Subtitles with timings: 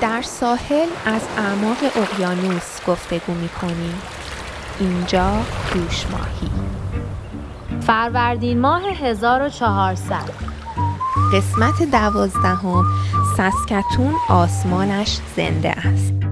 [0.00, 4.02] در ساحل از اعماق اقیانوس گفتگو می کنیم
[4.80, 5.32] اینجا
[5.72, 6.50] گوش ماهی.
[7.80, 10.16] فروردین ماه 1400
[11.32, 12.84] قسمت دوازدهم
[13.36, 16.29] سسکتون آسمانش زنده است.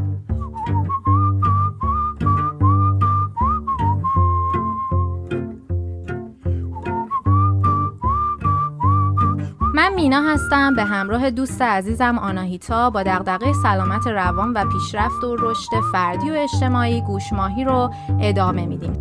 [10.08, 15.70] مینا هستم به همراه دوست عزیزم آناهیتا با دغدغه سلامت روان و پیشرفت و رشد
[15.92, 18.92] فردی و اجتماعی گوشماهی رو ادامه میدیم.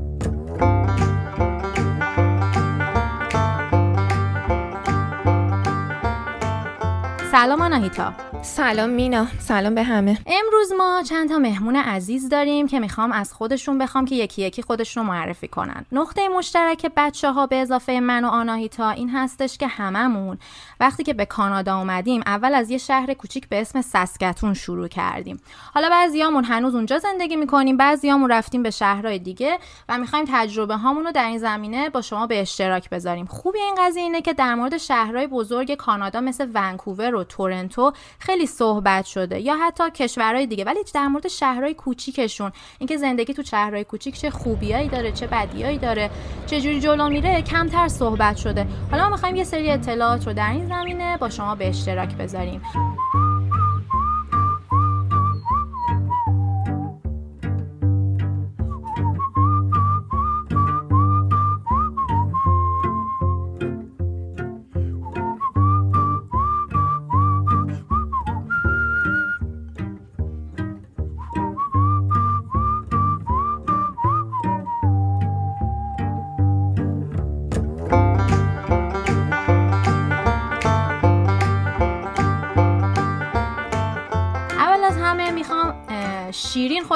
[7.31, 8.13] سلام آناهیتا
[8.47, 10.17] سلام مینا سلام به همه.
[10.25, 14.61] امروز ما چند تا مهمون عزیز داریم که می‌خوام از خودشون بخوام که یکی یکی
[14.61, 15.85] خودشون رو معرفی کنن.
[15.91, 20.37] نقطه مشترک بچه ها به اضافه من و آناهیتا این هستش که هممون
[20.79, 25.39] وقتی که به کانادا اومدیم اول از یه شهر کوچیک به اسم سسکتون شروع کردیم.
[25.73, 31.05] حالا بعضیامون هنوز اونجا زندگی می‌کنیم بعضیامون رفتیم به شهرهای دیگه و می‌خوایم تجربه هامون
[31.05, 33.25] رو در این زمینه با شما به اشتراک بذاریم.
[33.25, 38.36] خوبی این قضیه اینه که در مورد شهرهای بزرگ کانادا مثل ونکوور و تورنتو خیلی
[38.45, 42.51] صحبت شده یا حتی کشورهای دیگه ولی در مورد شهرهای کوچیکشون.
[42.79, 46.09] اینکه زندگی تو شهرهای کوچیک چه خوبیایی داره چه بدیایی داره
[46.47, 48.67] چه جوری جلو میره کمتر صحبت شده.
[48.91, 52.61] حالا ما می‌خوایم یه سری اطلاعات رو در این زمینه با شما به اشتراک بذاریم.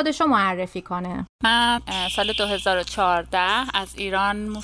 [0.02, 1.26] خودش رو معرفی کنه.
[1.44, 1.82] من
[2.16, 3.40] سال 2014
[3.74, 4.64] از ایران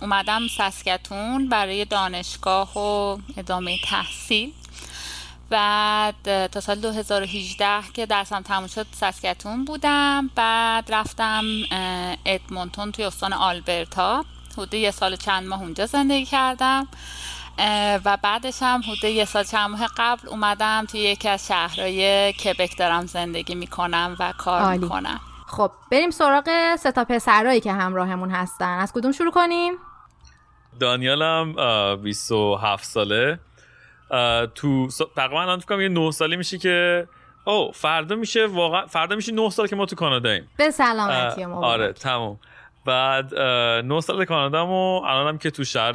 [0.00, 4.52] اومدم سسکتون برای دانشگاه و ادامه تحصیل.
[5.50, 10.30] بعد تا سال 2018 که درسم تموم شد سسکتون بودم.
[10.34, 11.44] بعد رفتم
[12.26, 14.24] ادمونتون توی استان آلبرتا.
[14.52, 16.88] حدود یه سال چند ماه اونجا زندگی کردم.
[18.04, 22.78] و بعدش هم حدود یه سال چند ماه قبل اومدم توی یکی از شهرهای کبک
[22.78, 24.78] دارم زندگی می‌کنم و کار آلی.
[24.78, 25.20] می‌کنم.
[25.46, 28.78] خب بریم سراغ ستا پسرهایی که همراهمون هستن.
[28.78, 29.74] از کدوم شروع کنیم؟
[30.80, 31.54] دانیالم
[32.02, 33.38] 27 ساله.
[34.54, 37.08] تو تقریبا الان فکر یه 9 سالی میشه که
[37.44, 41.66] او فردا میشه واقعا فردا میشه 9 سال که ما تو کاناداییم به سلامتی ما
[41.66, 42.38] آره تمام
[42.86, 45.92] بعد 9 سال کانادا و الانم که تو شهر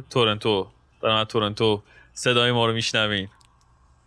[0.00, 0.66] تورنتو
[1.00, 1.82] دارم تورنتو
[2.12, 3.28] صدای ما رو میشنوین.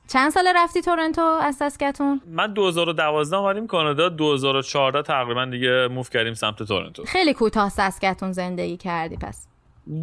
[0.08, 6.34] چند سال رفتی تورنتو از سسکتون؟ من 2012 اومدیم کانادا 2014 تقریبا دیگه موف کردیم
[6.34, 7.04] سمت تورنتو.
[7.06, 9.48] خیلی کوتاه سسکتون زندگی کردی پس.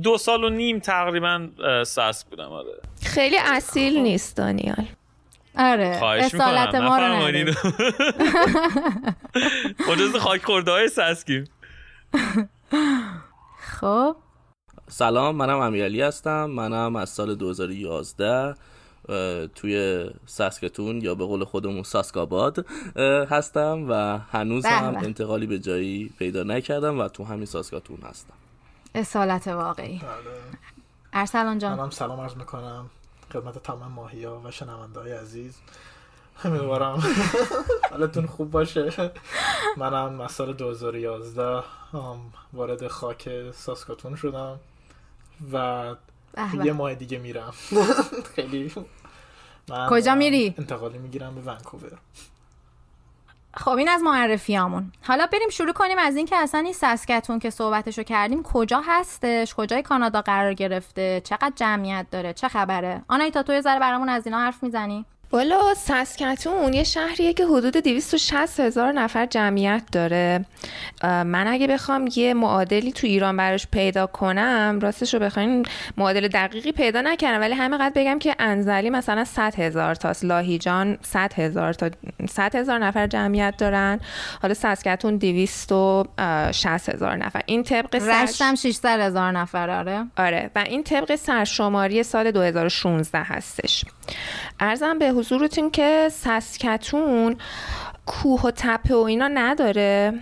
[0.03, 1.49] دو سال و نیم تقریبا
[1.85, 2.81] سس بودم آره.
[3.03, 4.87] خیلی اصیل نیست دانیال.
[5.59, 7.53] آره اصالت ما رو نداریم
[10.21, 11.45] خاک خورده های سسکیم
[13.81, 14.17] خب.
[14.89, 16.45] سلام منم امیرعلی هستم.
[16.45, 18.55] منم از سال 2011
[19.55, 22.67] توی ساسکتون یا به قول خودمون ساسکاباد
[23.31, 28.35] هستم و هنوز هم انتقالی به جایی پیدا نکردم و تو همین ساسکاتون هستم.
[28.95, 29.99] اصالت واقعی.
[29.99, 30.09] بله.
[31.13, 31.79] ارسلان جان.
[31.79, 32.91] منم سلام عرض می‌کنم.
[33.33, 35.57] خدمت تمام ماهی ها و شنونده های عزیز.
[36.45, 37.03] امیدوارم
[37.91, 39.13] حالتون خوب باشه؟
[39.77, 41.63] منم از سال 2011
[42.53, 44.61] وارد خاک ساسکاتون شدم
[45.53, 45.85] و
[46.65, 47.53] یه ماه دیگه میرم.
[48.35, 48.73] خیلی
[49.91, 51.99] کجا میری؟ انتقالی می‌گیرم به ونکوور.
[53.55, 54.93] خب این از معرفیامون.
[55.03, 59.83] حالا بریم شروع کنیم از اینکه اصلا این سسکتون که صحبتشو کردیم کجا هستش؟ کجای
[59.83, 64.39] کانادا قرار گرفته؟ چقدر جمعیت داره؟ چه خبره؟ آنایتا تو یه ذره برامون از اینا
[64.39, 70.45] حرف می‌زنی؟ والا سسکتون یه شهریه که حدود 260 هزار نفر جمعیت داره.
[71.03, 75.67] من اگه بخوام یه معادلی تو ایران براش پیدا کنم راستش رو بخواین
[75.97, 80.25] معادل دقیقی پیدا نکردم ولی همه قد بگم که انزلی مثلا 100 هزار تاست.
[80.25, 81.91] لاهیجان 100 هزار تا
[82.29, 84.01] 100 هزار نفر جمعیت دارن.
[84.43, 87.43] حالا سسکتون 260 هزار نفر.
[87.47, 90.07] این طبق رشتم 600 هزار نفر آره.
[90.17, 90.51] آره.
[90.57, 93.85] و این طبق سرشماری سال 2016 هستش.
[94.61, 97.37] ارزم به حضورتون که سسکتون
[98.07, 100.13] کوه و تپه و اینا نداره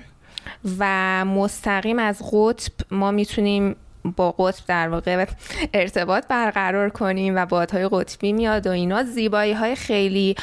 [0.78, 3.76] و مستقیم از قطب ما می‌تونیم
[4.16, 5.26] با قطب در واقع
[5.74, 9.02] ارتباط برقرار کنیم و بادهای قطبی میاد و اینا.
[9.02, 10.36] زیبایی های خیلی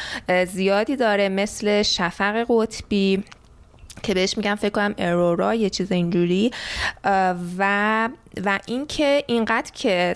[0.47, 3.23] زیادی داره مثل شفق قطبی
[4.03, 6.51] که بهش میگم فکر کنم ارورا یه چیز اینجوری.
[7.57, 8.09] و
[8.45, 10.15] و اینکه اینقدر که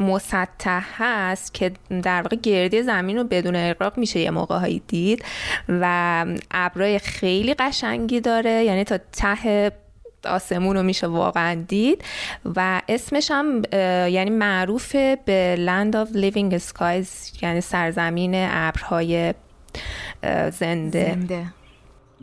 [0.00, 5.24] مسطح هست که در واقع گردی زمین رو بدون اقراق میشه یه موقع هایی دید
[5.68, 9.72] و ابرای خیلی قشنگی داره یعنی تا ته
[10.26, 12.04] آسمون رو میشه واقعا دید
[12.44, 13.62] و اسمش هم
[14.10, 19.34] یعنی معروف به Land of Living Skies یعنی سرزمین ابرهای
[20.50, 20.50] زنده,
[21.14, 21.46] زنده.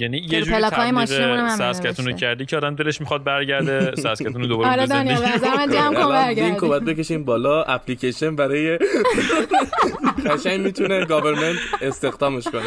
[0.02, 4.72] یعنی یه جوری تبلیغ ساسکتون رو کردی که آدم دلش می‌خواد برگرده ساسکتون رو دوباره
[4.72, 5.22] آره دانیال
[5.58, 8.80] من جمع کن برگرده لینک باید بکشیم بالا اپلیکیشن برای
[10.26, 12.62] قشنگ می‌تونه government استخدامش کنه.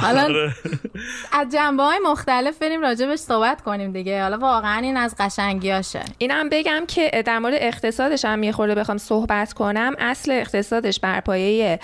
[0.00, 0.54] حالا آره.
[1.32, 4.22] از جنبه های مختلف بریم راجبش صحبت کنیم دیگه.
[4.22, 8.98] حالا واقعا این از قشنگیاشه اینم بگم که در مورد اقتصادش هم یه خورده بخوام
[8.98, 9.94] صحبت کنم.
[9.98, 11.80] اصل اقتصادش بر پایه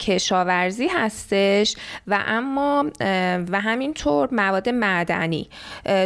[0.00, 1.76] کشاورزی هستش
[2.06, 2.90] و اما
[3.50, 5.48] و همینطور مواد معدنی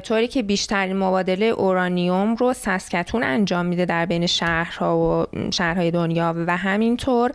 [0.04, 6.34] طوری که بیشترین مبادله اورانیوم رو سسکتون انجام میده در بین شهرها و شهرهای دنیا
[6.46, 7.30] و همینطور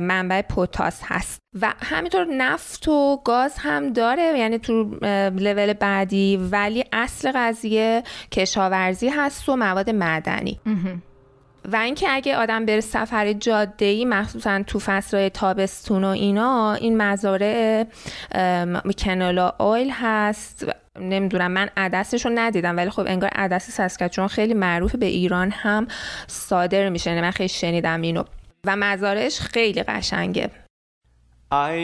[0.00, 1.40] منبع پوتاس هست.
[1.60, 4.84] و همینطور نفت و گاز هم داره یعنی تو
[5.38, 8.02] لول بعدی ولی اصل قضیه
[8.32, 10.60] کشاورزی هست و مواد معدنی.
[11.72, 16.96] و اینکه اگه آدم بره سفر جاده ای مخصوصا تو فصل تابستون و اینا این
[16.96, 17.84] مزارع
[18.98, 20.66] کنالا آیل هست
[21.00, 25.86] نمی‌دونم من عدسش رو ندیدم ولی خب انگار عدس سسکچون خیلی معروف به ایران هم
[26.26, 28.24] صادر میشه یعنی من خیلی شنیدم اینو
[28.66, 30.50] و مزارعش خیلی قشنگه
[31.52, 31.76] I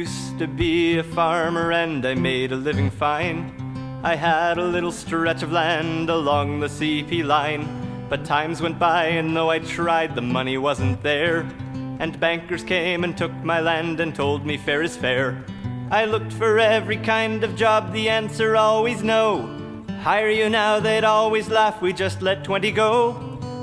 [0.00, 3.38] used to be a farmer and I made a living fine.
[4.04, 7.87] I had a little stretch of land along the CP line.
[8.08, 11.40] But times went by, and though I tried, the money wasn't there.
[11.98, 15.44] And bankers came and took my land and told me fair is fair.
[15.90, 19.84] I looked for every kind of job, the answer always no.
[20.02, 23.12] Hire you now, they'd always laugh, we just let 20 go.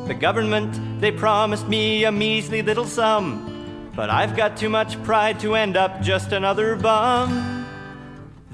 [0.07, 3.91] The government, they promised me a measly little sum.
[3.95, 7.65] But I've got too much pride to end up just another bum.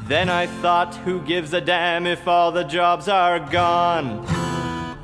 [0.08, 4.51] Then I thought, who gives a damn if all the jobs are gone?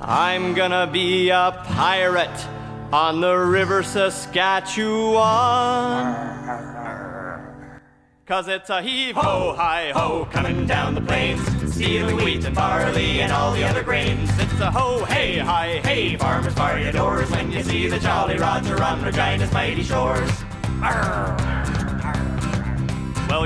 [0.09, 2.47] I'm gonna be a pirate
[2.93, 5.17] on the river Saskatchewan.
[8.25, 11.41] Cause it's a heave ho, hi ho, coming down the plains,
[11.73, 14.29] stealing wheat and barley and all the other grains.
[14.39, 18.37] It's a ho, hey, hi, hey, farmers bar your doors when you see the jolly
[18.37, 20.31] Roger on Regina's mighty shores.
[20.81, 21.86] Arr.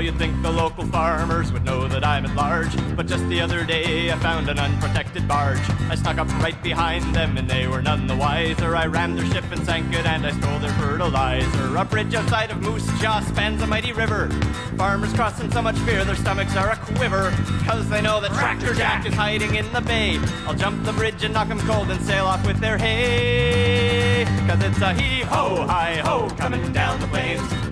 [0.02, 3.64] You'd think the local farmers would know that I'm at large, but just the other
[3.64, 5.60] day I found an unprotected barge.
[5.88, 8.74] I snuck up right behind them and they were none the wiser.
[8.74, 11.76] I rammed their ship and sank it and I stole their fertilizer.
[11.76, 14.28] A bridge outside of Moose Jaw spans a mighty river.
[14.76, 17.30] Farmers cross in so much fear their stomachs are a quiver,
[17.64, 20.18] cause they know that Tractor Jack is hiding in the bay.
[20.48, 24.24] I'll jump the bridge and knock 'em cold and sail off with their hay.
[24.48, 27.71] Cause it's a hee ho, hi ho, coming down the plains.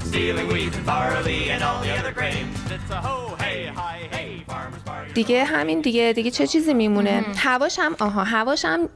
[5.14, 8.88] دیگه همین دیگه دیگه چه چیزی میمونه؟ هواش هم آها هواش هم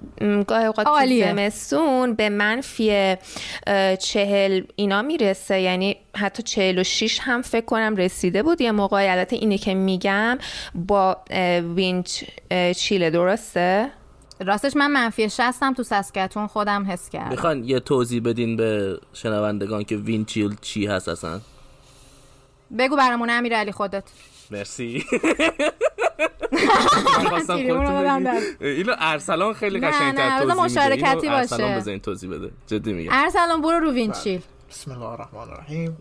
[0.45, 3.17] گاه اوقات زمستون به منفی
[4.01, 5.61] چهل اینا می‌رسه.
[5.61, 8.61] یعنی حتی چهل و شیش هم فکر کنم رسیده بود.
[8.61, 10.39] یه موقع البته اینه که میگم
[10.75, 11.17] با
[11.75, 12.25] wind
[12.77, 13.91] chill ه درسته؟
[14.41, 17.31] راستش من منفی شصتم تو سسکتون خودم حس کردم.
[17.31, 21.41] می‌خوان یه توضیح بدین به شنوندگان که wind chill چی هست اصلا؟
[22.79, 24.05] بگو برامون امیر علی خودت.
[24.51, 25.05] مرسی.
[28.61, 31.33] اینو ارسلان خیلی قشنگ کرد توضیح مشارکتی باشه.
[31.33, 32.51] ارسلان بزنین توضیح بده.
[32.67, 33.11] جدی میگم.
[33.13, 34.41] ارسلان برو رو وینچیل.
[34.71, 35.97] بسم الله الرحمن الرحیم.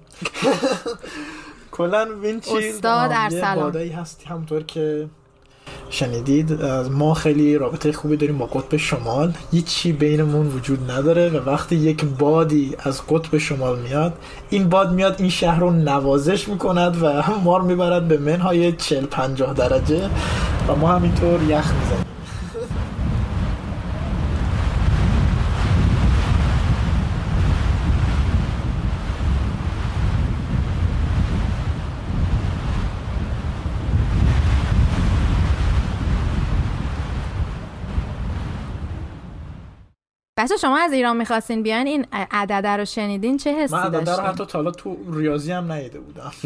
[1.72, 3.76] کلا وینچیل استاد ارسلان.
[3.76, 5.10] هستی همونطور که
[5.90, 9.34] شنیدید؟ ما خیلی رابطه خوبی داریم با قطب شمال.
[9.52, 14.14] هیچی بینمون وجود نداره و وقتی یک بادی از قطب شمال میاد
[14.50, 19.06] این باد میاد این شهر رو نوازش می‌کند و ما رو می‌برد به منهای 40
[19.06, 20.10] 50 درجه
[20.68, 22.06] و ما همینطور یخ می‌زنیم.
[40.44, 44.24] بچه شما از ایران می‌خواستین بیان این عدده رو شنیدین چه حسی من عدده رو
[44.24, 46.32] حتی تا تو ریاضی هم ندیده بودم.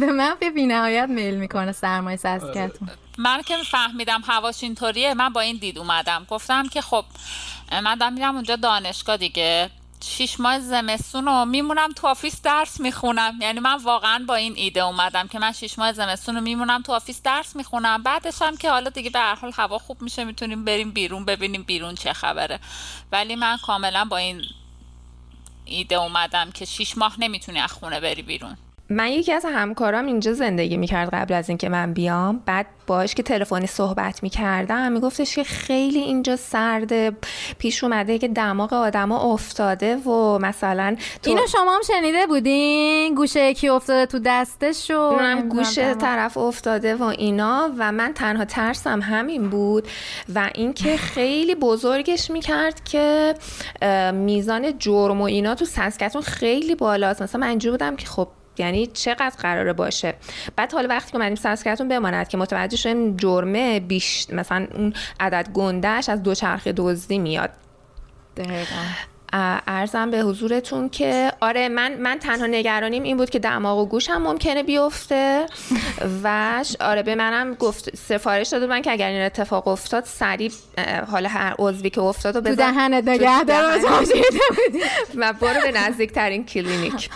[0.00, 2.88] به من به بینهایت میل می‌کنه سرمایه سسکتون
[3.18, 6.26] من که فهمیدم هواش اینطوریه من با این دید اومدم.
[6.28, 7.04] گفتم که خب
[7.84, 9.70] من دارم میرم اونجا دانشگاه دیگه.
[10.04, 13.38] شیش ماه زمستون رو میمونم تو office درس می‌خونم.
[13.40, 16.92] یعنی من واقعا با این ایده اومدم که من شیش ماه زمستون رو میمونم تو
[16.92, 18.02] office درس می‌خونم.
[18.02, 21.62] بعدش هم که حالا دیگه به هر حال هوا خوب میشه می‌تونیم بریم بیرون ببینیم
[21.62, 22.60] بیرون چه خبره.
[23.12, 24.44] ولی من کاملا با این
[25.64, 28.56] ایده اومدم که شیش ماه نمی‌تونی از خونه بری بیرون.
[28.90, 32.42] من یکی از همکارام اینجا زندگی می‌کرد قبل از اینکه من بیام.
[32.46, 37.12] بعد باش که تلفنی صحبت می‌کردم میگفتش که خیلی اینجا سرده
[37.58, 41.30] پیش اومده که دماغ آدما افتاده و مثلا تو...
[41.30, 47.02] اینو شما هم شنیده بودین؟ گوشه یکی افتاده تو دستش و گوشه طرف افتاده و
[47.02, 49.88] اینا و من تنها ترسم همین بود
[50.34, 53.34] و اینکه خیلی بزرگش می‌کرد که
[54.14, 57.22] میزان جرم و اینا تو سسکتون خیلی بالاست.
[57.22, 58.28] مثلا من اینجا بودم که خب
[58.58, 60.14] یعنی چقدر قراره باشه.
[60.56, 65.48] بعد حالا وقتی که اومدیم سسکتون بماند که متوجه شدیم جرمه بیش مثلا اون عدد
[65.54, 67.50] گندهش از دو چرخ دزدی میاد.
[69.32, 74.10] ارزم به حضورتون که آره من من تنها نگرانیم این بود که دماغ و گوش
[74.10, 75.46] هم ممکنه بیفته.
[76.24, 80.52] و آره به منم گفت سفارش داده من که اگر این اتفاق افتاد سریع
[81.10, 83.30] حالا هر عضوی که افتاد و تو دهنت نگه
[85.16, 87.10] و برو به نزدیک ترین کلینیک.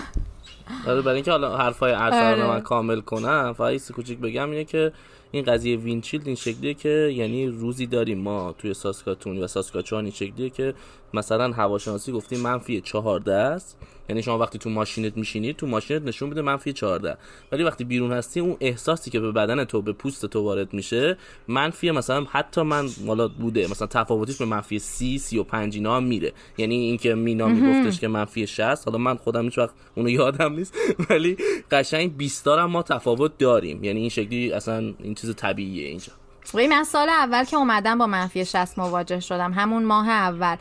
[0.86, 2.46] آره برای اینکه حالا حرفای ارسلان آره.
[2.46, 4.92] من کامل کنم فقط کوچیک بگم اینه که
[5.30, 10.04] این قضیه wind chill این شکلیه که یعنی روزی داریم ما توی ساسکاتون و ساسکاچوان
[10.04, 10.74] این شکلیه که
[11.14, 13.78] مثلا هواشناسی گفتیم منفی 14 است
[14.08, 17.16] یعنی شما وقتی تو ماشینت میشینید تو ماشینت نشون بده منفی 14
[17.52, 21.16] ولی وقتی بیرون هستی اون احساسی که به بدن تو به پوست تو وارد میشه
[21.48, 26.32] منفی مثلا حتی من والا بوده مثلا تفاوتیش به منفی 30 35 اینا هم میره.
[26.58, 30.74] یعنی اینکه مینا میگفتش که منفی 60 حالا من خودم هیچ وقت اونو یادم نیست.
[31.10, 31.36] ولی
[31.70, 33.84] قشنگ 20 هم ما تفاوت داریم.
[33.84, 36.12] یعنی این شکلی اصلا این چیز طبیعیه اینجا.
[36.54, 39.52] ولی من سال اول که اومدم با منفی 60 مواجه شدم.
[39.52, 40.56] همون ماه اول.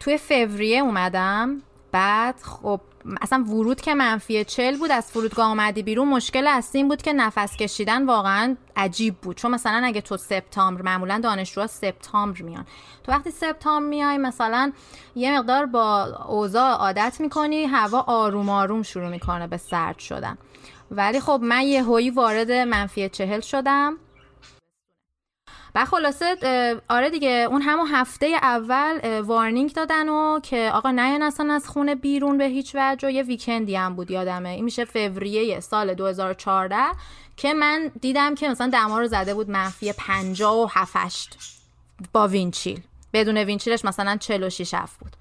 [0.00, 1.62] توی فوریه اومدم.
[1.92, 2.80] بعد خب
[3.22, 7.12] اصلا ورود که منفی چل بود از فرودگاه آمدی بیرون مشکل اصلی این بود که
[7.12, 9.36] نفس کشیدن واقعا عجیب بود.
[9.36, 12.66] چون مثلا اگه تو سپتامبر معمولا دانشجوها سپتامبر میان.
[13.04, 14.72] تو وقتی سپتامبر میای مثلا
[15.16, 20.38] یه مقدار با اوضاع عادت می‌کنی هوا آروم آروم شروع می‌کنه به سرد شدن.
[20.90, 23.96] ولی خب من یه هایی وارد منفی چهل شدم.
[25.74, 26.36] و خلاصه
[26.88, 31.94] آره دیگه اون همون هفته اول وارنینگ دادن و که آقا نیان اصلا از خونه
[31.94, 34.48] بیرون به هیچ وجه و یه ویکندی هم بود یادمه.
[34.48, 36.76] این میشه فوریه سال 2014
[37.36, 41.38] که من دیدم که مثلا دما رو زده بود منفی 50 و 7
[42.12, 42.80] با وینچیل.
[43.12, 45.19] بدون وینچیلش مثلا 46 بود.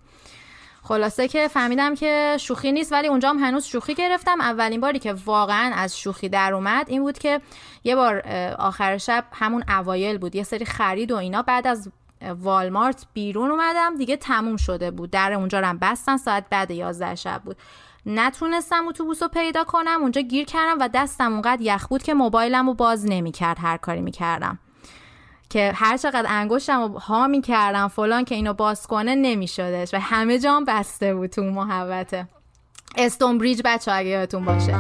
[0.84, 4.42] خلاصه که فهمیدم که شوخی نیست ولی اونجا هم هنوز شوخی گرفتم.
[4.42, 7.42] اولین باری که واقعا از شوخی در اومد این بود که
[7.84, 8.28] یه بار
[8.60, 10.36] آخر شب همون اوایل بود.
[10.36, 11.42] یه سری خرید و اینا.
[11.42, 13.96] بعد از والمارت بیرون اومدم.
[13.98, 15.12] دیگه تموم شده بود.
[15.12, 16.18] در اونجا هم بستن.
[16.18, 17.58] ساعت بعد 11 شب بود.
[18.06, 20.02] نتونستم اتوبوس رو پیدا کنم.
[20.02, 23.58] اونجا گیر کردم و دستم اونقدر یخ بود که موبایلم رو باز نمی‌کرد.
[23.60, 24.60] هر کاری می‌کردم.
[25.50, 30.66] که هر چقدر انگشتم ها می‌کردم فلان که اینو باز کنه نمیشدش و همه جام
[30.66, 32.28] بسته بود تو محوته
[32.98, 34.74] استون بریج بچه اگه یادتون باشه.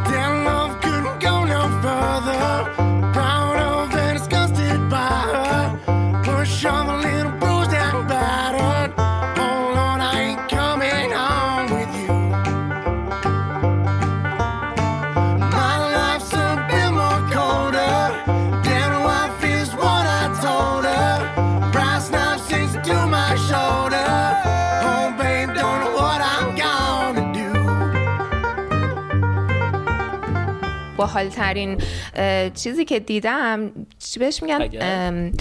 [30.99, 31.81] باحال ترین
[32.55, 35.31] چیزی که دیدم چی بهش میگن؟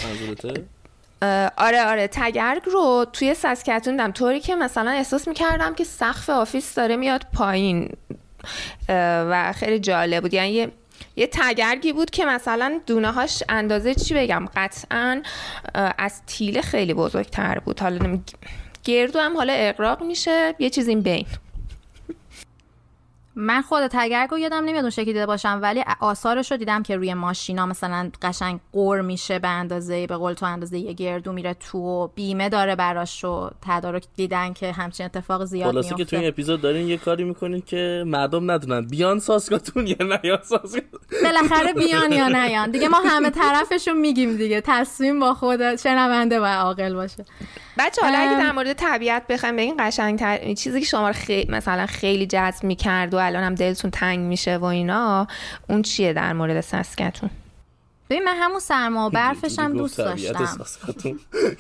[1.57, 4.13] آره آره تگرگ رو توی سسکتون دیدم.
[4.13, 7.91] طوری که مثلا احساس می‌کردم که سقف office داره میاد پایین.
[9.31, 10.35] و خیلی جالب بود.
[10.35, 10.73] یعنی یه
[11.17, 15.23] یه تگرگی بود که مثلا دونه هاش اندازه چی بگم؟ قطعا
[15.99, 17.81] از تیله خیلی بزرگتر بود.
[17.81, 18.19] حالا
[18.85, 21.27] گردو هم حالا اغراق میشه یه چیز این بین.
[23.41, 26.97] من خود تگرگ رو یادم نمیاد اون شکلی دیده باشم ولی آثارش رو دیدم که
[26.97, 31.55] روی ماشینا مثلا قشنگ قور میشه به اندازه به قول تو اندازه یه گردو میره
[31.55, 36.17] تو و بیمه داره براش و تدارک دیدن که همچین اتفاق زیاد میفته که تو
[36.17, 41.73] این اپیزود دارین یه کاری می‌کنین که مردم ندونن بیان ساسکاتون یا نیان ساسکاتون بالاخره
[41.73, 46.95] بیان یا نیان دیگه ما همه طرفشون میگیم دیگه تصمیم با خود شنونده و عاقل
[46.95, 47.25] باشه.
[47.79, 52.27] بچه حالا اگه در مورد طبیعت بخوایم بگین قشنگ چیزی که شما خیلی مثلا خیلی
[52.27, 55.27] جذب می‌کرد و الان هم دلتون تنگ میشه و اینا
[55.69, 57.31] اون چیه در مورد سسکتون
[58.11, 60.57] ببین من همون سرما و برفش هم دوست داشتم.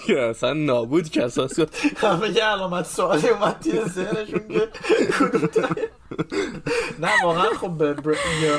[0.06, 1.58] که اصلا نابود که اساس
[1.96, 4.68] همه یه علامت سوالی اومد تیر ذهنشون که
[6.98, 7.82] نه واقعا خب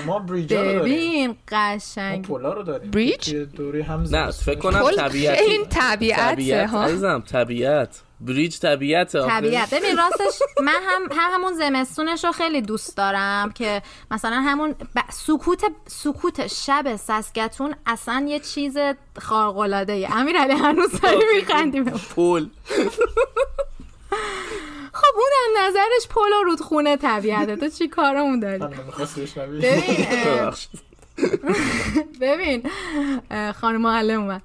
[0.05, 2.25] ما بریج ببین قشنگ.
[2.25, 2.91] پولا رو داریم.
[2.91, 7.19] بریج؟ دوری هم نه فکر کنم طبیعت این طبیعت ها.
[7.19, 8.01] طبیعت.
[8.21, 9.73] بریج طبیعت طبیعت.
[9.73, 14.99] ببین راستش من هم, هم همون زمستونش رو خیلی دوست دارم که مثلا همون ب...
[15.11, 18.77] سکوت سکوت شب سسکتون اصلا یه چیز
[19.19, 21.85] خارق العاده ای امیر علی هنوز داری میخندیم.
[21.85, 22.49] پول
[24.93, 27.55] خب اون از نظرش پل و رودخونه طبیعته.
[27.55, 28.59] تو چی کارمون داری؟
[29.61, 30.51] ببین
[32.21, 32.63] ببین
[33.53, 34.41] خانم معلم اومد.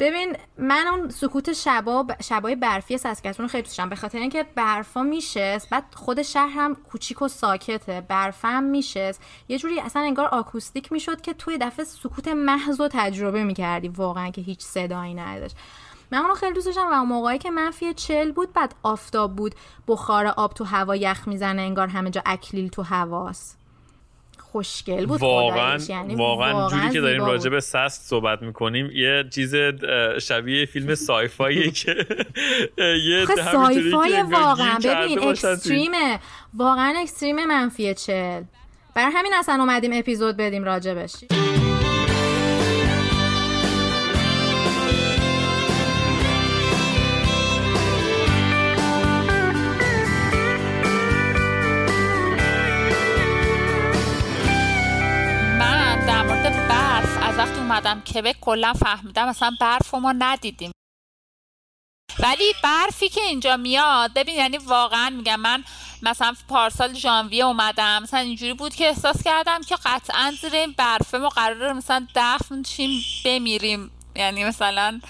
[0.00, 5.58] ببین من اون سکوت شبا شبای برفی سسکتون خیلی دوستم به خاطر اینکه برفا میشه
[5.70, 8.00] بعد خود شهر هم کوچیک و ساکته.
[8.00, 9.12] برف هم میشه
[9.48, 13.88] یه جوری اصلا انگار آکوستیک می‌شد که توی دفعه سکوت محض و تجربه می‌کردی.
[13.88, 15.56] واقعا که هیچ صدایی نداشت.
[16.12, 19.54] من اونو خیلی دوست داشتم و اون موقعی که منفی چل بود بعد آفتاب بود.
[19.88, 23.59] بخار آب تو هوا یخ می‌زنه انگار همه جا اکلیل تو هواست.
[24.52, 29.54] خوشگل بود واقعا یعنی واقعا, جوری که داریم راجع به سست صحبت می‌کنیم یه چیز
[30.20, 32.06] شبیه فیلم سایفایی که
[32.78, 34.78] یه سایفای واقعا.
[34.84, 36.20] ببین اکستریمه.
[36.54, 38.42] واقعا اکستریم منفی چل
[38.94, 41.12] برای همین اصلا اومدیم اپیزود بدیم راجبش
[57.70, 60.72] اومدم کبک کلا فهمیدم مثلا برف ما ندیدیم.
[62.18, 65.64] ولی برفی که اینجا میاد ببین یعنی واقعا میگم من
[66.02, 71.18] مثلا پارسال ژانویه اومدم مثلا اینجوری بود که احساس کردم که قطعا زیر این برفه
[71.18, 72.90] ما قراره مثلا دفن چیم
[73.24, 73.90] بمیریم.
[74.16, 75.00] یعنی مثلا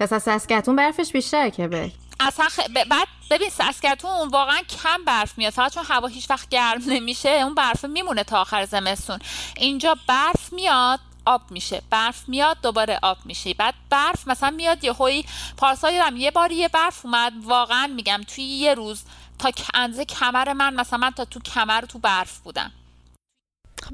[0.00, 2.60] پس از سسکتون برفش بیشتره که اصلا خ...
[2.90, 5.52] بعد ببین سسکتون واقعا کم برف میاد.
[5.52, 9.18] فقط چون هوا هیچ وقت گرم نمیشه اون برف میمونه تا آخر زمستون.
[9.56, 13.54] اینجا برف میاد آب میشه برف میاد دوباره آب میشه.
[13.54, 15.24] بعد برف مثلا میاد یه هوی
[15.56, 17.32] پارسال دیدم یه باری یه برف اومد.
[17.44, 19.02] واقعا میگم توی یه روز
[19.38, 22.72] تا انزه کمر من مثلا من تا تو کمر تو برف بودم.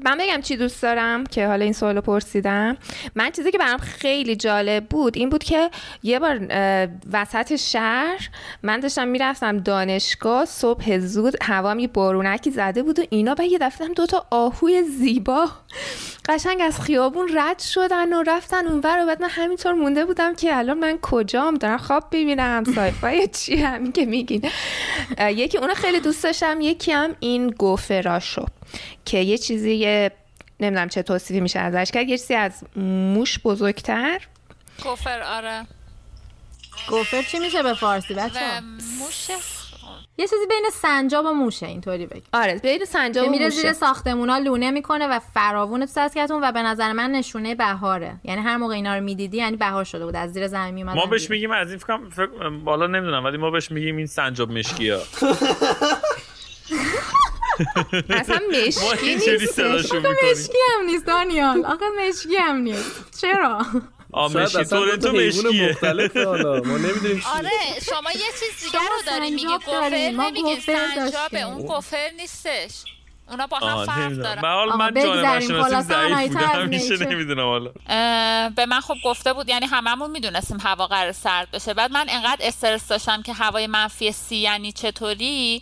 [0.05, 2.77] من بگم چی دوست دارم که حالا این سوالو پرسیدم.
[3.15, 5.69] من چیزی که برام خیلی جالب بود این بود که
[6.03, 6.39] یه بار
[7.13, 8.29] وسط شهر
[8.63, 13.57] من داشتم می‌رفتم دانشگاه صبح زود هوا یه بارونکی زده بود و اینا و یه
[13.57, 15.49] دفعه دو تا آهوی زیبا
[16.29, 20.57] قشنگ از خیابون رد شدن و رفتن اونور و بعد من همینطور مونده بودم که
[20.57, 24.49] الان من کجام؟ دارم خواب ببینم سایفای چی؟ همین که میگین.
[25.19, 28.45] یکی اونو خیلی دوست داشتم یکی هم این گوفراشو.
[29.05, 30.11] که یه چیزی یه
[30.59, 34.27] نمی‌دونم چه توصیفی میشه ازش کرد یه چیزی از موش بزرگتر.
[34.83, 35.65] گوفر آره.
[36.89, 38.39] گوفر چی میشه به فارسی بچه
[38.99, 39.29] موش
[40.17, 44.37] یه چیزی بین سنجاب و موشه اینطوری بگی آره بین سنجاب و میره زیر ساختمونا
[44.37, 48.19] لونه می‌کنه و فراوون تو سسکتون و به نظر من نشونه بهاره.
[48.23, 51.05] یعنی هر موقع اینا رو می‌دیدی یعنی بهار شده بود از زیر زمین میومد ما
[51.05, 54.99] بهش میگیم از این فکر بالا نمی‌دونم ولی ما بهش میگیم این سنجاب مشکیا
[58.21, 61.65] اصلا مشکی نیست مشکی هم نیست دانیال.
[61.65, 63.21] آخه مشکی هم نیست.
[63.21, 63.65] چرا؟
[64.13, 65.77] آمشی تو مشکیه.
[65.83, 67.49] ما نمی‌دونیم آره
[67.89, 72.83] شما یه چیز دیگه رو داری میگه گفر نمیگه سنجابه اون گفر نیستش.
[73.29, 74.41] اونا با هم فرق دارن.
[74.41, 77.09] حال من ضعیف بودم.
[77.09, 77.71] نمی‌دونم حالا.
[78.49, 81.73] به من خب گفته بود یعنی هممون می‌دونستیم هوا قرار سرد بشه.
[81.73, 85.61] بعد من انقدر استرس داشتم که هوای منفی سی یعنی چطوری؟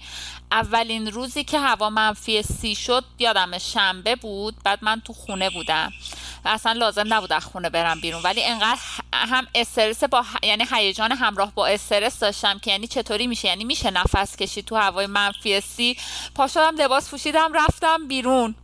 [0.51, 4.55] اولین روزی که هوا منفی سی شد یادم شنبه بود.
[4.63, 5.93] بعد من تو خونه بودم.
[6.45, 8.21] اصلا لازم نبود از خونه برم بیرون.
[8.23, 8.79] ولی انقدر
[9.11, 13.91] هم استرس با یعنی هیجان همراه با استرس داشتم که یعنی چطوری میشه؟ یعنی میشه
[13.91, 15.97] نفس کشید تو هوای منفی سی
[16.35, 18.55] پاشدم لباس پوشیدم رفتم بیرون.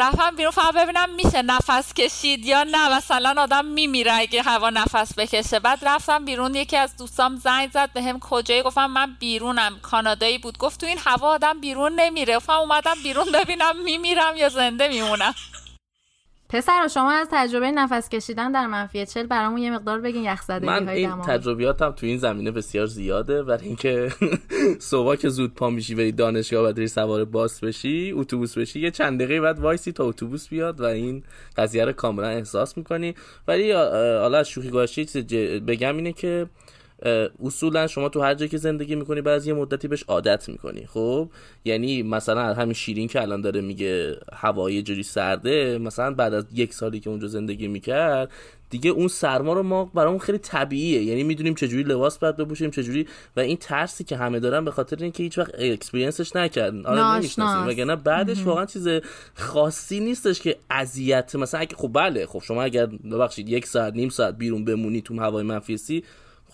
[0.00, 2.96] رفتم بیرون فقط ببینم میشه نفس کشید یا نه.
[2.96, 5.58] مثلا آدم میمیره اگه هوا نفس بکشه.
[5.58, 10.38] بعد رفتم بیرون یکی از دوستام زنگ زد به هم کجایی؟ گفتم من بیرونم کانادایی
[10.38, 10.58] بود.
[10.58, 12.36] گفت تو این هوا آدم بیرون نمیره.
[12.36, 15.34] گفتم اومدم بیرون ببینم میمیرم یا زنده میمونم.
[16.48, 20.88] پسر شما از تجربه نفس کشیدن در منفی چل برامون یه مقدار بگین یخزده من
[20.88, 23.42] این تجربیاتم تو این زمینه بسیار زیاده.
[23.42, 24.12] و اینکه
[24.78, 28.90] صبح که زود پا میشی بری دانشگاه و داری سوار باس بشی اتوبوس بشی یه
[28.90, 31.22] چند دقیقه بعد وایسی تا اتوبوس بیاد و این
[31.56, 33.14] قضیه رو کاملا احساس می‌کنی.
[33.48, 35.04] ولی حالا از شوخی گاشی
[35.60, 36.46] بگم اینه که
[37.44, 40.86] اصولا شما تو هر جایی که زندگی می‌کنی بعد از یه مدتی بهش عادت می‌کنی.
[40.86, 41.28] خب؟
[41.64, 46.74] یعنی مثلا همین شیرین که الان داره میگه هوای جوری سرده مثلا بعد از یک
[46.74, 48.30] سالی که اونجا زندگی می‌کرد
[48.70, 51.02] دیگه اون سرما رو ما برامون خیلی طبیعیه.
[51.02, 53.06] یعنی می‌دونیم چجوری لباس باید بپوشیم چجوری
[53.36, 56.86] و این ترسی که همه دارن به خاطر اینکه هیچ وقت اکسپریانسش نکردن.
[56.86, 57.66] آره نمی‌شناسیم.
[57.66, 58.88] وگرنه بعدش واقعا چیز
[59.34, 64.08] خاصی نیستش که اذیت مثلا اگه خب بله خب شما اگر ببخشید یک ساعت نیم
[64.08, 66.02] ساعت بیرون بمونی تو هوای منفی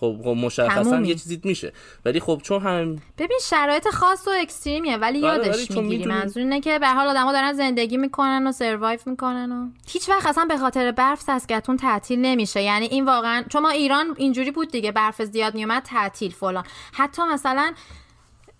[0.00, 1.72] خب خب مشخصا یه چیزی میشه.
[2.04, 6.06] ولی خب چون هم ببین شرایط خاص و اکستریمیه ولی آره، یادش می‌گیری.
[6.06, 10.26] منظور اینه که به حال آدما دارن زندگی می‌کنن و سروایو می‌کنن و هیچ وقت
[10.26, 12.62] اصلا به خاطر برف سسکتون تعطیل نمیشه.
[12.62, 16.64] یعنی این واقعا چون ما ایران اینجوری بود دیگه برف زیاد میومد تعطیل فلان.
[16.92, 17.72] حتی مثلا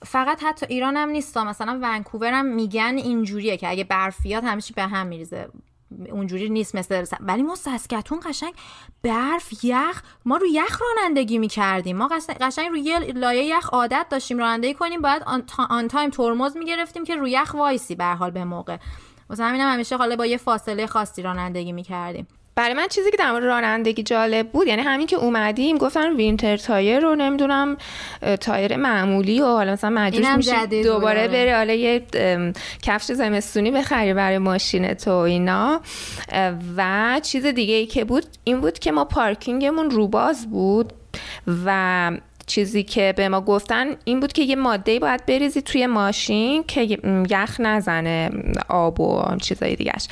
[0.06, 4.74] فقط حتی ایران هم نیست مثلا ونکوور هم میگن اینجوریه که اگه برف بیاد همیشه
[4.74, 5.48] به هم میریزه.
[6.10, 8.54] اونجوری نیست مثل ولی ما ساسکاتون قشنگ
[9.02, 11.96] برف یخ ما رو یخ رانندگی می‌کردیم.
[11.96, 12.08] ما
[12.40, 15.02] قشنگ روی یه لایه یخ عادت داشتیم رانندگی کنیم.
[15.02, 15.22] باید
[15.68, 18.76] آن, تایم ترمز می‌گرفتیم که روی یخ وایسی به حال به موقع.
[19.30, 22.26] واسه همینم همیشه حالا با یه فاصله خاصی رانندگی می‌کردیم.
[22.56, 26.56] برای من چیزی که در مورد رانندگی جالب بود یعنی همین که اومدیم گفتن winter
[26.56, 27.76] tire رو نمی‌دونم
[28.40, 32.02] تایر معمولی و حالا مثلا مجبور میشی دوباره بری حالا یه
[32.82, 35.80] کفش زمستونی بخری برای ماشین تو اینا.
[36.76, 40.92] و چیز دیگه ای که بود این بود که ما پارکینگمون روباز بود
[41.66, 42.10] و
[42.46, 46.98] چیزی که به ما گفتن این بود که یه ماده باید بریزی توی ماشین که
[47.30, 48.30] یخ نزنه
[48.68, 50.08] آب و چیزای دیگهش.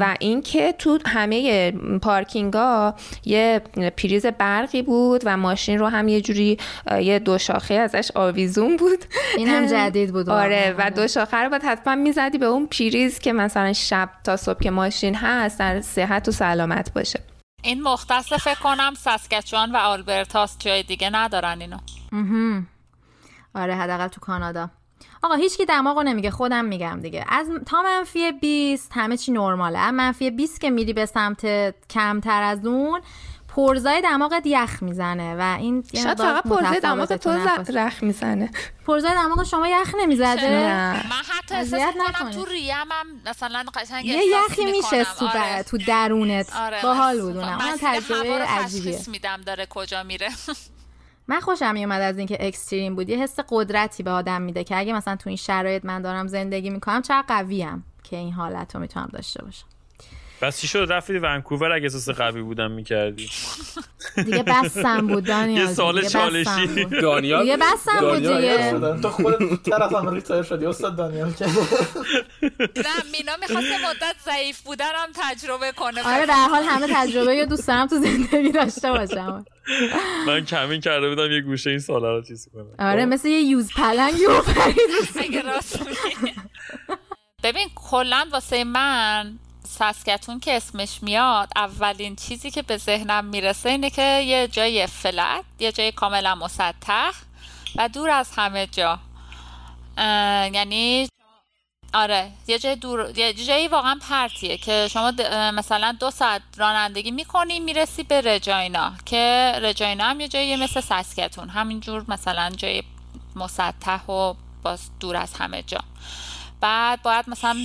[0.00, 1.70] و اینکه تو همه
[2.02, 3.60] پارکینگا یه
[3.96, 6.58] پریز برقی بود و ماشین رو هم یه جوری
[7.00, 9.04] یه دو شاخه ازش آویزون بود.
[9.38, 13.18] این هم جدید بود آره و دو شاخه رو باید حتما می‌زدی به اون پریز
[13.18, 17.33] که مثلا شب تا صبح که ماشین هست در صحت و سلامت باشه.
[17.64, 21.78] این مختص فکر کنم ساسکچوان و آلبرتاس جای دیگه ندارن اینو.
[23.54, 24.70] آره حداقل تو کانادا.
[25.22, 27.24] آقا هیچکی دماغو نمیگه خودم میگم دیگه.
[27.28, 29.90] از تا منفی 20 همه چی نرماله.
[29.90, 31.46] منفی 20 که میری به سمت
[31.90, 33.00] کمتر از اون
[33.56, 37.30] پرزای دماغت یخ می‌زنه و این شاید فقط پرزای دماغ تو
[37.74, 38.50] رخ می‌زنه.
[38.86, 40.60] پرزای دماغ شما یخ نمی‌زده؟
[40.92, 45.62] من حتی احساس می‌کنم تو ریم هم مثلا قشنگ یه یخی میشه تو, آره.
[45.62, 46.82] تو درونت آره.
[46.82, 49.00] باحال بود اونم اون تجربه عجیبیه.
[49.06, 50.28] میدم داره کجا میره.
[51.28, 53.08] من خوشم میومد از اینکه اکستریم بود.
[53.08, 56.70] یه حس قدرتی به آدم میده که اگه مثلا تو این شرایط من دارم زندگی
[56.70, 59.66] می‌کنم چقدر قویم که این حالت رو می‌تونم داشته باشم؟
[60.42, 63.30] بس چی شد؟ رفتی ونکوور اگه احساس قوی بودم می‌کردی؟
[64.24, 65.68] دیگه بستم بود دانیال.
[65.68, 66.84] یه سال چالشی.
[67.02, 68.80] دانیال؟ دیگه بستم بود دیگه.
[69.02, 71.46] تو خودت طرف هم ریتایر شدی استاد دانیال که.
[71.46, 76.14] نه مینا می‌خواست مدت ضعیف بودنم تجربه کنه.
[76.14, 79.44] آره در حال همه تجربه یا دوست دارم تو زندگی داشته باشم.
[80.26, 82.66] من کمین کرده بودم یه گوشه این سالا رو چیز کنم.
[82.78, 84.26] آره مثل یه یوز پلنگی
[87.42, 89.38] ببین کلا واسه من
[89.78, 95.44] ساسکتون که اسمش میاد اولین چیزی که به ذهنم می‌رسه اینه که یه جای فلت
[95.58, 97.10] یه جای کاملا مسطح
[97.76, 98.98] و دور از همه جا.
[100.54, 101.08] یعنی
[101.94, 105.12] آره یه جای دور یه جایی واقعا پرتیه که شما
[105.50, 111.48] مثلا دو ساعت رانندگی می‌کنی می‌رسی به رجاینا که رجاینا هم یه جایی مثل ساسکتون
[111.48, 112.82] همینجور مثلا جای
[113.36, 115.80] مسطح و باز دور از همه جا.
[116.64, 117.56] بعد باید مثلا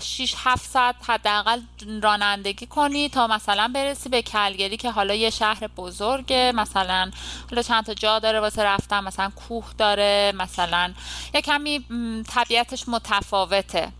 [0.00, 1.60] 6 7 ساعت حداقل
[2.02, 7.10] رانندگی کنی تا مثلا برسی به کلگری که حالا یه شهر بزرگه مثلا
[7.50, 10.94] حالا چند تا جا داره واسه رفتن مثلا کوه داره مثلا
[11.34, 11.84] یه کمی
[12.28, 13.92] طبیعتش متفاوته.